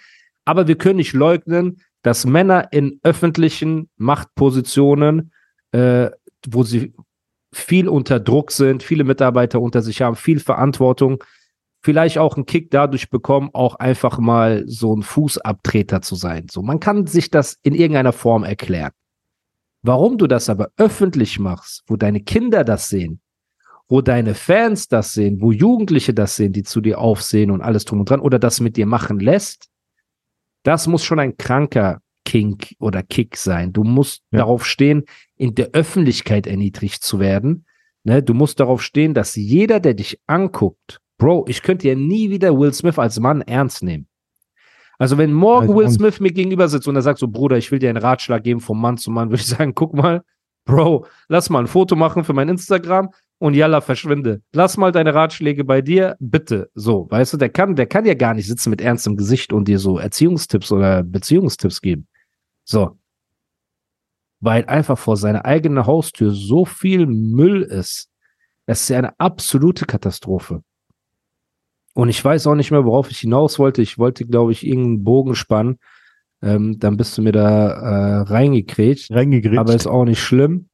Aber 0.46 0.68
wir 0.68 0.78
können 0.78 0.96
nicht 0.96 1.12
leugnen, 1.12 1.82
dass 2.02 2.24
Männer 2.24 2.72
in 2.72 3.00
öffentlichen 3.02 3.90
Machtpositionen, 3.96 5.32
äh, 5.72 6.10
wo 6.48 6.62
sie 6.62 6.94
viel 7.52 7.88
unter 7.88 8.20
Druck 8.20 8.52
sind, 8.52 8.82
viele 8.82 9.04
Mitarbeiter 9.04 9.60
unter 9.60 9.82
sich 9.82 10.02
haben, 10.02 10.14
viel 10.14 10.38
Verantwortung, 10.40 11.22
vielleicht 11.82 12.18
auch 12.18 12.36
einen 12.36 12.46
Kick 12.46 12.70
dadurch 12.70 13.10
bekommen, 13.10 13.50
auch 13.52 13.74
einfach 13.76 14.18
mal 14.18 14.64
so 14.66 14.94
ein 14.94 15.02
Fußabtreter 15.02 16.00
zu 16.00 16.14
sein. 16.14 16.46
So, 16.50 16.62
man 16.62 16.80
kann 16.80 17.06
sich 17.06 17.30
das 17.30 17.58
in 17.62 17.74
irgendeiner 17.74 18.12
Form 18.12 18.44
erklären. 18.44 18.92
Warum 19.82 20.16
du 20.16 20.26
das 20.26 20.48
aber 20.48 20.70
öffentlich 20.76 21.38
machst, 21.38 21.82
wo 21.86 21.96
deine 21.96 22.20
Kinder 22.20 22.62
das 22.64 22.88
sehen, 22.88 23.20
wo 23.88 24.00
deine 24.00 24.34
Fans 24.34 24.88
das 24.88 25.12
sehen, 25.12 25.40
wo 25.40 25.52
Jugendliche 25.52 26.14
das 26.14 26.36
sehen, 26.36 26.52
die 26.52 26.62
zu 26.62 26.80
dir 26.80 26.98
aufsehen 26.98 27.50
und 27.50 27.62
alles 27.62 27.84
drum 27.84 28.00
und 28.00 28.10
dran 28.10 28.20
oder 28.20 28.38
das 28.38 28.60
mit 28.60 28.76
dir 28.76 28.86
machen 28.86 29.20
lässt, 29.20 29.68
das 30.66 30.86
muss 30.88 31.04
schon 31.04 31.20
ein 31.20 31.36
kranker 31.36 32.00
Kink 32.24 32.74
oder 32.80 33.02
Kick 33.04 33.36
sein. 33.36 33.72
Du 33.72 33.84
musst 33.84 34.22
Ja. 34.32 34.38
darauf 34.40 34.66
stehen, 34.66 35.04
in 35.36 35.54
der 35.54 35.70
Öffentlichkeit 35.72 36.46
erniedrigt 36.46 37.02
zu 37.04 37.20
werden. 37.20 37.64
Ne? 38.02 38.22
Du 38.22 38.34
musst 38.34 38.58
darauf 38.58 38.82
stehen, 38.82 39.14
dass 39.14 39.36
jeder, 39.36 39.78
der 39.78 39.94
dich 39.94 40.20
anguckt, 40.26 41.00
Bro, 41.18 41.46
ich 41.48 41.62
könnte 41.62 41.88
ja 41.88 41.94
nie 41.94 42.30
wieder 42.30 42.58
Will 42.58 42.74
Smith 42.74 42.98
als 42.98 43.20
Mann 43.20 43.40
ernst 43.42 43.82
nehmen. 43.82 44.06
Also 44.98 45.16
wenn 45.18 45.32
morgen 45.32 45.68
Also 45.68 45.76
Will 45.76 45.90
Smith 45.90 46.20
mir 46.20 46.32
gegenüber 46.32 46.68
sitzt 46.68 46.88
und 46.88 46.96
er 46.96 47.02
sagt 47.02 47.18
so, 47.20 47.28
Bruder, 47.28 47.56
ich 47.56 47.70
will 47.70 47.78
dir 47.78 47.88
einen 47.90 47.98
Ratschlag 47.98 48.42
geben 48.42 48.60
vom 48.60 48.80
Mann 48.80 48.98
zu 48.98 49.10
Mann, 49.10 49.30
würde 49.30 49.40
ich 49.40 49.46
sagen, 49.46 49.74
guck 49.74 49.94
mal, 49.94 50.22
Bro, 50.64 51.06
lass 51.28 51.48
mal 51.48 51.60
ein 51.60 51.68
Foto 51.68 51.94
machen 51.94 52.24
für 52.24 52.32
mein 52.32 52.48
Instagram 52.48 53.10
und 53.38 53.54
yalla, 53.54 53.80
verschwinde. 53.80 54.42
Lass 54.52 54.76
mal 54.76 54.92
deine 54.92 55.14
Ratschläge 55.14 55.64
bei 55.64 55.82
dir, 55.82 56.16
bitte. 56.20 56.70
So, 56.74 57.06
weißt 57.10 57.34
du, 57.34 57.36
der 57.36 57.50
kann, 57.50 57.76
der 57.76 57.86
kann 57.86 58.06
ja 58.06 58.14
gar 58.14 58.34
nicht 58.34 58.46
sitzen 58.46 58.70
mit 58.70 58.80
ernstem 58.80 59.16
Gesicht 59.16 59.52
und 59.52 59.68
dir 59.68 59.78
so 59.78 59.98
Erziehungstipps 59.98 60.72
oder 60.72 61.02
Beziehungstipps 61.02 61.80
geben. 61.82 62.08
So. 62.64 62.98
Weil 64.40 64.64
einfach 64.66 64.98
vor 64.98 65.16
seiner 65.16 65.44
eigenen 65.44 65.86
Haustür 65.86 66.30
so 66.30 66.64
viel 66.64 67.06
Müll 67.06 67.62
ist. 67.62 68.10
Es 68.66 68.82
ist 68.82 68.88
ja 68.88 68.98
eine 68.98 69.18
absolute 69.20 69.84
Katastrophe. 69.84 70.62
Und 71.94 72.08
ich 72.08 72.22
weiß 72.22 72.46
auch 72.46 72.54
nicht 72.54 72.70
mehr, 72.70 72.84
worauf 72.84 73.10
ich 73.10 73.20
hinaus 73.20 73.58
wollte. 73.58 73.80
Ich 73.80 73.96
wollte, 73.96 74.26
glaube 74.26 74.52
ich, 74.52 74.66
irgendeinen 74.66 75.04
Bogen 75.04 75.34
spannen. 75.34 75.78
Ähm, 76.42 76.78
dann 76.78 76.96
bist 76.96 77.16
du 77.16 77.22
mir 77.22 77.32
da 77.32 77.68
äh, 77.68 78.20
reingekrätscht. 78.22 79.10
Reingegrätscht. 79.10 79.58
Aber 79.58 79.74
ist 79.74 79.86
auch 79.86 80.04
nicht 80.04 80.20
schlimm, 80.20 80.68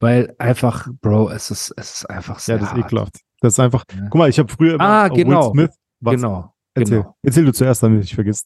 weil 0.00 0.34
einfach, 0.38 0.88
Bro, 1.00 1.30
es 1.30 1.50
ist, 1.50 1.72
es 1.76 1.94
ist 1.96 2.10
einfach 2.10 2.38
sehr 2.40 2.56
ja, 2.56 2.60
das 2.60 2.70
ist 2.70 2.76
hart. 2.76 2.86
ekelhaft. 2.86 3.20
Das 3.40 3.52
ist 3.54 3.60
einfach. 3.60 3.84
Ja. 3.94 4.02
Guck 4.10 4.14
mal, 4.16 4.28
ich 4.28 4.38
habe 4.38 4.50
früher 4.52 4.74
immer 4.74 4.84
Ah, 4.84 5.08
genau. 5.08 5.54
Will 5.54 5.66
Smith. 5.66 5.76
Was? 6.00 6.14
Genau, 6.14 6.54
Erzähl. 6.74 6.98
genau. 7.02 7.16
Erzähl 7.22 7.44
du 7.44 7.52
zuerst, 7.52 7.82
damit 7.82 8.04
ich 8.04 8.14
vergiss. 8.14 8.44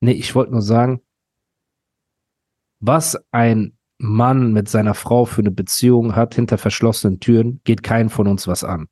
Nee, 0.00 0.12
ich 0.12 0.34
wollte 0.34 0.52
nur 0.52 0.62
sagen, 0.62 1.00
was 2.80 3.16
ein 3.30 3.76
Mann 3.98 4.52
mit 4.52 4.68
seiner 4.68 4.94
Frau 4.94 5.24
für 5.24 5.40
eine 5.42 5.52
Beziehung 5.52 6.16
hat 6.16 6.34
hinter 6.34 6.58
verschlossenen 6.58 7.20
Türen, 7.20 7.60
geht 7.62 7.84
keinen 7.84 8.08
von 8.10 8.26
uns 8.26 8.48
was 8.48 8.64
an. 8.64 8.88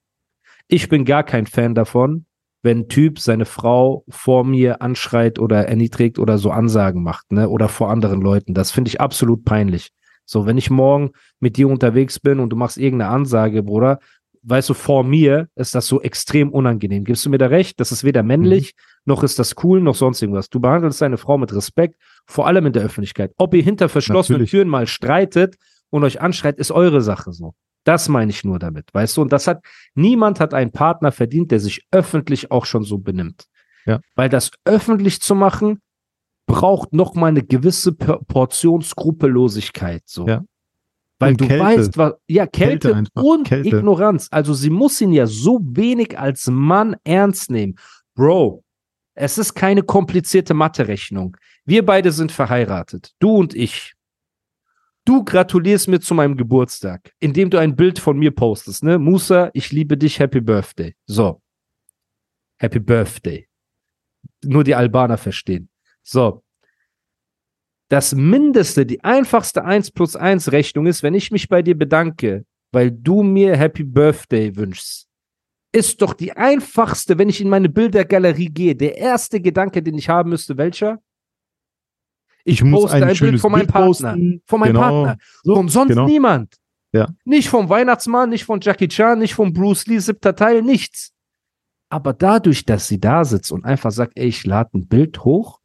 Ich 0.68 0.88
bin 0.88 1.04
gar 1.04 1.24
kein 1.24 1.46
Fan 1.46 1.74
davon, 1.74 2.26
wenn 2.62 2.80
ein 2.80 2.88
Typ 2.88 3.18
seine 3.18 3.46
Frau 3.46 4.04
vor 4.08 4.44
mir 4.44 4.82
anschreit 4.82 5.40
oder 5.40 5.66
erniedrigt 5.66 6.20
oder 6.20 6.38
so 6.38 6.52
Ansagen 6.52 7.02
macht, 7.02 7.32
ne, 7.32 7.48
oder 7.48 7.68
vor 7.68 7.90
anderen 7.90 8.20
Leuten. 8.20 8.54
Das 8.54 8.70
finde 8.70 8.88
ich 8.90 9.00
absolut 9.00 9.44
peinlich. 9.44 9.90
So, 10.30 10.46
wenn 10.46 10.56
ich 10.56 10.70
morgen 10.70 11.10
mit 11.40 11.56
dir 11.56 11.68
unterwegs 11.68 12.20
bin 12.20 12.38
und 12.38 12.50
du 12.50 12.56
machst 12.56 12.78
irgendeine 12.78 13.10
Ansage, 13.10 13.64
Bruder, 13.64 13.98
weißt 14.44 14.68
du, 14.68 14.74
vor 14.74 15.02
mir 15.02 15.48
ist 15.56 15.74
das 15.74 15.88
so 15.88 16.00
extrem 16.00 16.52
unangenehm. 16.52 17.02
Gibst 17.02 17.26
du 17.26 17.30
mir 17.30 17.38
da 17.38 17.46
recht? 17.46 17.80
Das 17.80 17.90
ist 17.90 18.04
weder 18.04 18.22
männlich, 18.22 18.74
noch 19.04 19.24
ist 19.24 19.40
das 19.40 19.56
cool, 19.64 19.80
noch 19.80 19.96
sonst 19.96 20.22
irgendwas. 20.22 20.48
Du 20.48 20.60
behandelst 20.60 21.02
deine 21.02 21.16
Frau 21.16 21.36
mit 21.36 21.52
Respekt, 21.52 21.96
vor 22.26 22.46
allem 22.46 22.66
in 22.66 22.72
der 22.72 22.84
Öffentlichkeit. 22.84 23.32
Ob 23.38 23.54
ihr 23.54 23.64
hinter 23.64 23.88
verschlossenen. 23.88 24.46
Türen 24.46 24.68
mal 24.68 24.86
streitet 24.86 25.56
und 25.90 26.04
euch 26.04 26.20
anschreit, 26.20 26.58
ist 26.58 26.70
eure 26.70 27.00
Sache 27.00 27.32
so. 27.32 27.54
Das 27.82 28.08
meine 28.08 28.30
ich 28.30 28.44
nur 28.44 28.60
damit, 28.60 28.94
weißt 28.94 29.16
du? 29.16 29.22
Und 29.22 29.32
das 29.32 29.48
hat, 29.48 29.64
niemand 29.96 30.38
hat 30.38 30.54
einen 30.54 30.70
Partner 30.70 31.10
verdient, 31.10 31.50
der 31.50 31.58
sich 31.58 31.88
öffentlich 31.90 32.52
auch 32.52 32.66
schon 32.66 32.84
so 32.84 32.98
benimmt. 32.98 33.46
Ja. 33.84 33.98
Weil 34.14 34.28
das 34.28 34.52
öffentlich 34.64 35.20
zu 35.22 35.34
machen, 35.34 35.80
braucht 36.52 36.92
noch 36.92 37.14
mal 37.14 37.28
eine 37.28 37.42
gewisse 37.42 37.92
Portion 37.92 38.82
Skrupellosigkeit, 38.82 40.02
so. 40.06 40.26
Ja. 40.26 40.44
Weil 41.18 41.32
Und 41.32 41.42
du 41.42 41.46
Kälte. 41.46 41.64
weißt, 41.64 41.98
was, 41.98 42.14
ja, 42.28 42.46
Kälte, 42.46 42.92
Kälte 42.94 43.10
und 43.14 43.46
Kälte. 43.46 43.76
Ignoranz. 43.76 44.28
Also 44.30 44.54
sie 44.54 44.70
muss 44.70 45.00
ihn 45.00 45.12
ja 45.12 45.26
so 45.26 45.60
wenig 45.62 46.18
als 46.18 46.46
Mann 46.48 46.96
ernst 47.04 47.50
nehmen. 47.50 47.76
Bro, 48.14 48.64
es 49.14 49.36
ist 49.36 49.54
keine 49.54 49.82
komplizierte 49.82 50.54
Mathe-Rechnung. 50.54 51.36
Wir 51.66 51.84
beide 51.84 52.10
sind 52.10 52.32
verheiratet. 52.32 53.12
Du 53.18 53.36
und 53.36 53.54
ich. 53.54 53.94
Du 55.04 55.24
gratulierst 55.24 55.88
mir 55.88 56.00
zu 56.00 56.14
meinem 56.14 56.36
Geburtstag, 56.36 57.12
indem 57.20 57.50
du 57.50 57.58
ein 57.58 57.76
Bild 57.76 57.98
von 57.98 58.18
mir 58.18 58.30
postest, 58.30 58.82
ne? 58.82 58.98
Musa, 58.98 59.50
ich 59.54 59.72
liebe 59.72 59.96
dich, 59.96 60.18
Happy 60.18 60.40
Birthday. 60.40 60.94
So. 61.06 61.42
Happy 62.58 62.78
Birthday. 62.78 63.46
Nur 64.44 64.64
die 64.64 64.74
Albaner 64.74 65.18
verstehen. 65.18 65.68
So. 66.10 66.42
Das 67.88 68.14
Mindeste, 68.14 68.84
die 68.84 69.02
einfachste 69.04 69.64
1 69.64 69.92
plus 69.92 70.16
1 70.16 70.50
Rechnung 70.52 70.86
ist, 70.86 71.02
wenn 71.02 71.14
ich 71.14 71.30
mich 71.30 71.48
bei 71.48 71.62
dir 71.62 71.76
bedanke, 71.76 72.44
weil 72.72 72.90
du 72.90 73.22
mir 73.22 73.56
Happy 73.56 73.84
Birthday 73.84 74.54
wünschst, 74.56 75.06
ist 75.72 76.02
doch 76.02 76.14
die 76.14 76.32
einfachste, 76.32 77.16
wenn 77.18 77.28
ich 77.28 77.40
in 77.40 77.48
meine 77.48 77.68
Bildergalerie 77.68 78.48
gehe, 78.48 78.74
der 78.74 78.96
erste 78.96 79.40
Gedanke, 79.40 79.82
den 79.82 79.96
ich 79.98 80.08
haben 80.08 80.30
müsste, 80.30 80.56
welcher? 80.56 80.98
Ich, 82.44 82.64
muss 82.64 82.82
poste 82.82 82.96
ein 82.96 83.04
ein, 83.04 83.16
Bild 83.16 83.40
von 83.40 83.52
meinem 83.52 83.60
Bild 83.60 83.72
Partner. 83.72 83.86
posten. 83.86 84.42
Von 84.46 84.60
meinem 84.60 84.72
Genau. 84.74 84.80
Partner. 84.80 85.18
Von 85.44 85.68
sonst 85.68 85.88
genau. 85.90 86.06
niemand. 86.06 86.56
Ja. 86.92 87.08
Nicht 87.24 87.48
vom 87.48 87.68
Weihnachtsmann, 87.68 88.30
nicht 88.30 88.44
von 88.44 88.60
Jackie 88.60 88.88
Chan, 88.88 89.20
nicht 89.20 89.34
von 89.34 89.52
Bruce 89.52 89.86
Lee, 89.86 89.98
siebter 89.98 90.34
Teil, 90.34 90.62
nichts. 90.62 91.12
Aber 91.88 92.12
dadurch, 92.12 92.64
dass 92.64 92.88
sie 92.88 92.98
da 92.98 93.24
sitzt 93.24 93.52
und 93.52 93.64
einfach 93.64 93.92
sagt, 93.92 94.12
ey, 94.16 94.26
ich 94.26 94.44
lade 94.44 94.70
ein 94.74 94.88
Bild 94.88 95.24
hoch 95.24 95.59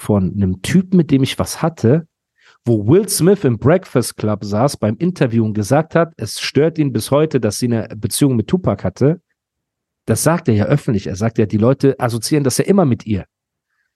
von 0.00 0.32
einem 0.34 0.62
Typen, 0.62 0.96
mit 0.96 1.10
dem 1.10 1.22
ich 1.22 1.38
was 1.38 1.62
hatte, 1.62 2.06
wo 2.64 2.86
Will 2.86 3.08
Smith 3.08 3.44
im 3.44 3.58
Breakfast 3.58 4.16
Club 4.16 4.44
saß 4.44 4.76
beim 4.76 4.96
Interview 4.96 5.44
und 5.44 5.54
gesagt 5.54 5.94
hat, 5.94 6.12
es 6.16 6.40
stört 6.40 6.78
ihn 6.78 6.92
bis 6.92 7.10
heute, 7.10 7.40
dass 7.40 7.58
sie 7.58 7.66
eine 7.66 7.88
Beziehung 7.96 8.36
mit 8.36 8.48
Tupac 8.48 8.82
hatte. 8.84 9.20
Das 10.06 10.22
sagt 10.22 10.48
er 10.48 10.54
ja 10.54 10.64
öffentlich. 10.64 11.06
Er 11.06 11.16
sagt 11.16 11.38
ja, 11.38 11.46
die 11.46 11.58
Leute 11.58 11.98
assoziieren 11.98 12.44
das 12.44 12.58
ja 12.58 12.64
immer 12.64 12.84
mit 12.84 13.06
ihr. 13.06 13.26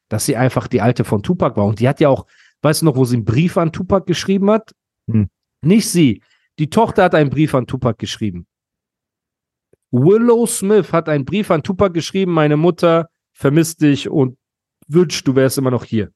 Dass 0.08 0.26
sie 0.26 0.36
einfach 0.36 0.68
die 0.68 0.80
alte 0.80 1.04
von 1.04 1.22
Tupac 1.22 1.56
war. 1.56 1.66
Und 1.66 1.80
die 1.80 1.88
hat 1.88 2.00
ja 2.00 2.08
auch, 2.08 2.26
Weißt 2.64 2.80
du 2.80 2.86
noch, 2.86 2.96
wo 2.96 3.04
sie 3.04 3.16
einen 3.16 3.26
Brief 3.26 3.58
an 3.58 3.72
Tupac 3.72 4.06
geschrieben 4.06 4.50
hat? 4.50 4.74
Hm. 5.06 5.28
Nicht 5.60 5.86
sie. 5.90 6.22
Die 6.58 6.70
Tochter 6.70 7.04
hat 7.04 7.14
einen 7.14 7.28
Brief 7.28 7.54
an 7.54 7.66
Tupac 7.66 7.98
geschrieben. 7.98 8.46
Willow 9.90 10.46
Smith 10.46 10.90
hat 10.94 11.10
einen 11.10 11.26
Brief 11.26 11.50
an 11.50 11.62
Tupac 11.62 11.92
geschrieben, 11.92 12.32
meine 12.32 12.56
Mutter 12.56 13.10
vermisst 13.34 13.82
dich 13.82 14.08
und 14.08 14.38
wünscht, 14.88 15.26
du 15.26 15.34
wärst 15.34 15.58
immer 15.58 15.70
noch 15.70 15.84
hier. 15.84 16.10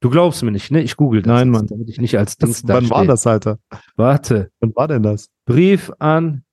Du 0.00 0.10
glaubst 0.10 0.42
mir 0.44 0.52
nicht, 0.52 0.70
ne? 0.70 0.80
Ich 0.80 0.96
google 0.96 1.22
das. 1.22 1.28
Nein, 1.28 1.50
Mann. 1.50 1.66
Damit 1.66 1.88
ich 1.88 2.00
nicht 2.00 2.16
als 2.16 2.36
Das, 2.36 2.62
Dings 2.62 2.68
wann 2.68 2.88
war 2.88 3.04
das, 3.04 3.26
Alter? 3.26 3.58
Warte. 3.96 4.52
Wann 4.60 4.74
war 4.76 4.86
denn 4.86 5.02
das? 5.02 5.28
Brief 5.44 5.90
an 5.98 6.44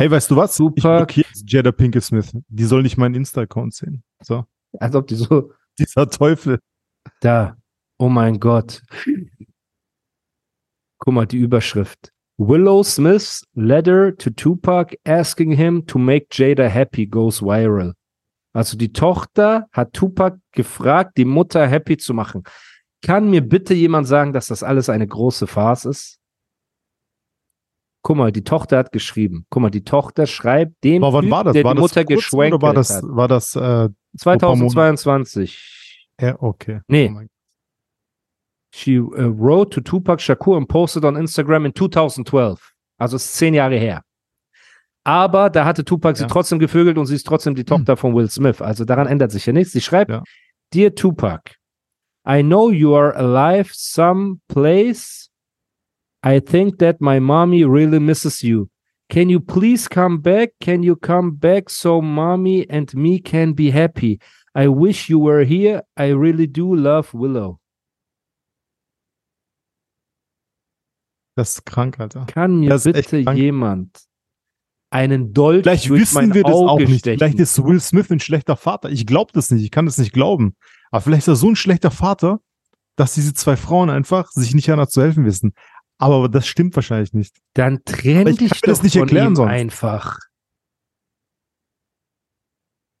Hey, 0.00 0.10
weißt 0.10 0.30
du 0.30 0.36
was? 0.36 0.52
Ich 0.52 0.56
Super. 0.56 1.06
jetzt 1.10 1.44
Jada 1.46 1.72
Pinkett 1.72 2.02
Smith. 2.02 2.32
Die 2.48 2.64
soll 2.64 2.82
nicht 2.82 2.96
meinen 2.96 3.14
Insta-Account 3.16 3.74
sehen. 3.74 4.02
So. 4.22 4.46
als 4.78 4.94
ob 4.94 5.06
die 5.06 5.14
so 5.14 5.52
Dieser 5.78 6.08
Teufel. 6.08 6.58
da. 7.20 7.58
Oh 7.98 8.08
mein 8.08 8.40
Gott. 8.40 8.82
Guck 10.98 11.12
mal, 11.12 11.26
die 11.26 11.36
Überschrift. 11.36 12.12
Willow 12.38 12.82
Smith's 12.82 13.44
letter 13.52 14.16
to 14.16 14.30
Tupac 14.30 14.96
asking 15.04 15.52
him 15.52 15.84
to 15.84 15.98
make 15.98 16.28
Jada 16.30 16.66
happy 16.66 17.04
goes 17.06 17.42
viral. 17.42 17.92
Also 18.52 18.76
die 18.76 18.92
Tochter 18.92 19.66
hat 19.72 19.92
Tupac 19.92 20.38
gefragt, 20.52 21.16
die 21.16 21.24
Mutter 21.24 21.66
happy 21.66 21.96
zu 21.96 22.14
machen. 22.14 22.42
Kann 23.02 23.30
mir 23.30 23.40
bitte 23.40 23.74
jemand 23.74 24.06
sagen, 24.06 24.32
dass 24.32 24.48
das 24.48 24.62
alles 24.62 24.88
eine 24.88 25.06
große 25.06 25.46
Farce 25.46 25.84
ist? 25.86 26.16
Guck 28.02 28.16
mal, 28.16 28.32
die 28.32 28.44
Tochter 28.44 28.78
hat 28.78 28.92
geschrieben. 28.92 29.46
Guck 29.50 29.62
mal, 29.62 29.70
die 29.70 29.84
Tochter 29.84 30.26
schreibt 30.26 30.82
dem, 30.84 31.04
Aber 31.04 31.18
wann 31.18 31.24
Typ, 31.24 31.30
war 31.32 31.44
das? 31.44 31.52
der 31.52 31.64
War 31.64 31.74
die 31.74 31.80
das 31.80 31.82
Mutter 31.82 32.04
kurz 32.04 32.16
geschwenkt 32.24 32.54
oder 32.54 32.66
war 32.66 32.74
das, 32.74 32.90
hat. 32.90 33.04
war 33.06 33.28
das, 33.28 33.56
äh, 33.56 33.88
2022. 34.18 36.08
ja, 36.20 36.36
okay. 36.40 36.80
Nee. 36.88 37.12
Oh 37.14 37.22
She 38.72 39.00
uh, 39.00 39.32
wrote 39.36 39.70
to 39.70 39.80
Tupac 39.80 40.20
Shakur 40.20 40.56
and 40.56 40.68
posted 40.68 41.04
on 41.04 41.16
Instagram 41.16 41.66
in 41.66 41.74
2012. 41.74 42.72
Also 42.98 43.16
ist 43.16 43.34
zehn 43.34 43.54
Jahre 43.54 43.76
her. 43.76 44.02
Aber 45.10 45.50
da 45.50 45.64
hatte 45.64 45.84
Tupac 45.84 46.16
sie 46.16 46.22
Ja. 46.22 46.28
trotzdem 46.28 46.60
gevögelt 46.60 46.96
und 46.96 47.06
sie 47.06 47.16
ist 47.16 47.26
trotzdem 47.26 47.56
die 47.56 47.64
Tochter 47.64 47.96
von 47.96 48.14
Will 48.14 48.30
Smith. 48.30 48.62
Also 48.62 48.84
daran 48.84 49.08
ändert 49.08 49.32
sich 49.32 49.44
ja 49.44 49.52
nichts. 49.52 49.72
Sie 49.72 49.80
schreibt, 49.80 50.08
Ja. 50.08 50.22
Dear 50.72 50.94
Tupac, 50.94 51.56
I 52.24 52.42
know 52.44 52.70
you 52.70 52.94
are 52.94 53.12
alive 53.16 53.70
someplace. 53.74 55.28
I 56.24 56.40
think 56.40 56.78
that 56.78 57.00
my 57.00 57.18
mommy 57.18 57.64
really 57.64 57.98
misses 57.98 58.40
you. 58.42 58.68
Can 59.08 59.28
you 59.28 59.40
please 59.40 59.88
come 59.88 60.20
back? 60.20 60.52
Can 60.60 60.84
you 60.84 60.94
come 60.94 61.32
back 61.32 61.68
so 61.70 62.00
mommy 62.00 62.64
and 62.70 62.94
me 62.94 63.18
can 63.20 63.52
be 63.52 63.72
happy? 63.72 64.20
I 64.54 64.68
wish 64.68 65.10
you 65.10 65.18
were 65.18 65.44
here. 65.44 65.82
I 65.96 66.12
really 66.12 66.46
do 66.46 66.72
love 66.76 67.12
Willow. 67.12 67.58
Das 71.36 71.56
ist 71.56 71.66
krank, 71.66 71.98
Alter. 71.98 72.26
Kann 72.26 72.60
mir 72.60 72.78
bitte 72.78 73.18
jemand 73.34 74.09
einen 74.90 75.32
Dolch 75.32 75.62
Vielleicht 75.62 75.88
durch 75.88 76.12
mein 76.12 76.30
wissen 76.30 76.34
wir 76.34 76.42
das 76.42 76.54
auch 76.54 76.78
nicht. 76.78 76.98
stechen? 77.00 77.18
Vielleicht 77.18 77.38
ist 77.38 77.62
Will 77.64 77.80
Smith 77.80 78.10
ein 78.10 78.20
schlechter 78.20 78.56
Vater. 78.56 78.90
Ich 78.90 79.06
glaube 79.06 79.30
das 79.32 79.50
nicht. 79.50 79.62
Ich 79.62 79.70
kann 79.70 79.86
das 79.86 79.98
nicht 79.98 80.12
glauben. 80.12 80.56
Aber 80.90 81.00
vielleicht 81.00 81.22
ist 81.22 81.28
er 81.28 81.36
so 81.36 81.48
ein 81.48 81.56
schlechter 81.56 81.90
Vater, 81.90 82.40
dass 82.96 83.14
diese 83.14 83.32
zwei 83.32 83.56
Frauen 83.56 83.88
einfach 83.88 84.30
sich 84.32 84.54
nicht 84.54 84.70
anders 84.70 84.90
zu 84.90 85.00
helfen 85.00 85.24
wissen. 85.24 85.54
Aber 85.98 86.28
das 86.28 86.46
stimmt 86.46 86.74
wahrscheinlich 86.76 87.12
nicht. 87.12 87.36
Dann 87.54 87.80
trenn 87.84 88.22
Aber 88.22 88.30
ich 88.30 88.38
dich 88.38 88.50
doch 88.50 88.60
das 88.62 88.82
nicht 88.82 88.94
von 88.94 89.02
erklären 89.02 89.32
ihm 89.32 89.36
sonst. 89.36 89.50
einfach. 89.50 90.18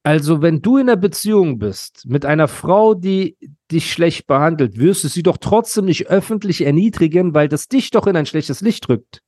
Also, 0.02 0.40
wenn 0.40 0.62
du 0.62 0.78
in 0.78 0.88
einer 0.88 0.96
Beziehung 0.96 1.58
bist 1.58 2.06
mit 2.06 2.24
einer 2.24 2.48
Frau, 2.48 2.94
die 2.94 3.36
dich 3.70 3.92
schlecht 3.92 4.26
behandelt, 4.26 4.78
wirst 4.78 5.04
du 5.04 5.08
sie 5.08 5.22
doch 5.22 5.36
trotzdem 5.36 5.84
nicht 5.84 6.06
öffentlich 6.06 6.62
erniedrigen, 6.62 7.34
weil 7.34 7.48
das 7.48 7.68
dich 7.68 7.90
doch 7.90 8.06
in 8.06 8.16
ein 8.16 8.24
schlechtes 8.24 8.62
Licht 8.62 8.88
rückt. 8.88 9.22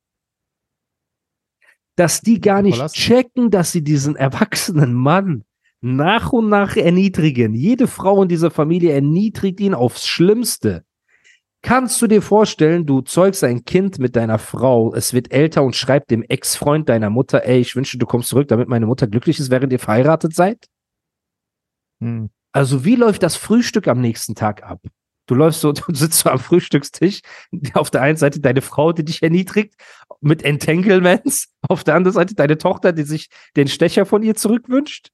Dass 2.02 2.20
die 2.20 2.40
gar 2.40 2.62
nicht 2.62 2.74
Verlassen. 2.78 2.96
checken, 2.96 3.50
dass 3.52 3.70
sie 3.70 3.84
diesen 3.84 4.16
erwachsenen 4.16 4.92
Mann 4.92 5.44
nach 5.80 6.32
und 6.32 6.48
nach 6.48 6.76
erniedrigen. 6.76 7.54
Jede 7.54 7.86
Frau 7.86 8.20
in 8.24 8.28
dieser 8.28 8.50
Familie 8.50 8.92
erniedrigt 8.92 9.60
ihn 9.60 9.72
aufs 9.72 10.08
Schlimmste. 10.08 10.84
Kannst 11.62 12.02
du 12.02 12.08
dir 12.08 12.20
vorstellen, 12.20 12.86
du 12.86 13.02
zeugst 13.02 13.44
ein 13.44 13.64
Kind 13.64 14.00
mit 14.00 14.16
deiner 14.16 14.40
Frau, 14.40 14.92
es 14.92 15.14
wird 15.14 15.32
älter 15.32 15.62
und 15.62 15.76
schreibt 15.76 16.10
dem 16.10 16.24
Ex-Freund 16.24 16.88
deiner 16.88 17.08
Mutter, 17.08 17.44
ey, 17.44 17.60
ich 17.60 17.76
wünsche, 17.76 17.98
du 17.98 18.06
kommst 18.06 18.30
zurück, 18.30 18.48
damit 18.48 18.66
meine 18.66 18.86
Mutter 18.86 19.06
glücklich 19.06 19.38
ist, 19.38 19.52
während 19.52 19.72
ihr 19.72 19.78
verheiratet 19.78 20.34
seid? 20.34 20.66
Hm. 22.00 22.30
Also, 22.50 22.84
wie 22.84 22.96
läuft 22.96 23.22
das 23.22 23.36
Frühstück 23.36 23.86
am 23.86 24.00
nächsten 24.00 24.34
Tag 24.34 24.64
ab? 24.64 24.80
Du 25.32 25.38
läufst 25.38 25.62
so, 25.62 25.72
du 25.72 25.94
sitzt 25.94 26.18
so 26.18 26.28
am 26.28 26.38
Frühstückstisch, 26.38 27.22
auf 27.72 27.88
der 27.88 28.02
einen 28.02 28.18
Seite 28.18 28.38
deine 28.38 28.60
Frau, 28.60 28.92
die 28.92 29.02
dich 29.02 29.22
erniedrigt, 29.22 29.72
mit 30.20 30.42
Entanglements, 30.42 31.48
auf 31.68 31.84
der 31.84 31.94
anderen 31.94 32.12
Seite 32.12 32.34
deine 32.34 32.58
Tochter, 32.58 32.92
die 32.92 33.04
sich 33.04 33.30
den 33.56 33.66
Stecher 33.66 34.04
von 34.04 34.22
ihr 34.22 34.34
zurückwünscht. 34.34 35.08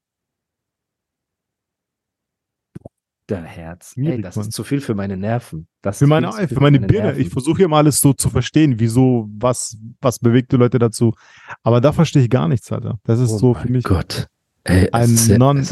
Der 3.28 3.42
Herz. 3.42 3.94
Ey, 3.96 4.20
das 4.20 4.36
ist 4.36 4.50
zu 4.50 4.64
viel 4.64 4.80
für 4.80 4.96
meine 4.96 5.16
Nerven. 5.16 5.68
Das 5.82 5.98
Für 5.98 6.08
meine, 6.08 6.32
viel 6.32 6.48
für 6.48 6.60
meine 6.60 6.80
meine 6.80 6.88
Birne. 6.88 7.06
Nerven. 7.08 7.22
Ich 7.22 7.28
versuche 7.28 7.58
hier 7.58 7.68
mal 7.68 7.76
alles 7.78 8.00
so 8.00 8.12
zu 8.12 8.28
verstehen, 8.28 8.80
wieso, 8.80 9.28
was, 9.30 9.76
was 10.00 10.18
bewegt 10.18 10.50
die 10.50 10.56
Leute 10.56 10.80
dazu. 10.80 11.14
Aber 11.62 11.80
da 11.80 11.92
verstehe 11.92 12.22
ich 12.22 12.30
gar 12.30 12.48
nichts, 12.48 12.72
Alter. 12.72 12.98
Das 13.04 13.20
ist 13.20 13.30
oh 13.34 13.38
so 13.38 13.54
für 13.54 13.70
mich 13.70 13.84
Gott. 13.84 14.26
Ey, 14.64 14.90
ein 14.90 15.14
Non- 15.38 15.64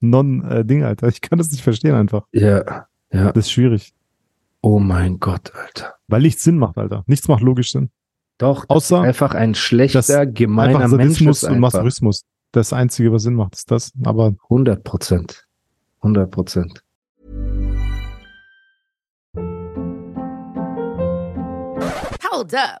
Non-Ding, 0.00 0.82
Alter. 0.82 1.08
Ich 1.08 1.20
kann 1.20 1.36
das 1.36 1.50
nicht 1.50 1.62
verstehen 1.62 1.94
einfach. 1.94 2.26
ja, 2.32 2.86
ja. 3.14 3.32
Das 3.32 3.46
ist 3.46 3.52
schwierig. 3.52 3.94
Oh 4.60 4.78
mein 4.78 5.20
Gott, 5.20 5.52
Alter. 5.54 5.94
Weil 6.08 6.22
nichts 6.22 6.42
Sinn 6.42 6.58
macht, 6.58 6.78
Alter. 6.78 7.04
Nichts 7.06 7.28
macht 7.28 7.42
logisch 7.42 7.72
Sinn. 7.72 7.90
Doch, 8.38 8.64
Außer 8.68 9.00
einfach 9.00 9.34
ein 9.34 9.54
schlechter, 9.54 10.26
gemeiner 10.26 10.80
Einfach 10.80 10.96
Mensch 10.96 11.14
Sadismus 11.14 11.42
ist 11.42 11.48
und. 11.50 11.60
Masochismus. 11.60 12.24
Das 12.52 12.72
Einzige, 12.72 13.12
was 13.12 13.22
Sinn 13.22 13.34
macht, 13.34 13.54
ist 13.54 13.70
das. 13.70 13.92
Aber 14.04 14.34
100 14.44 14.82
Prozent. 14.82 15.46
100 16.00 16.30
Prozent. 16.30 16.82
Hold 22.30 22.54
up. 22.54 22.80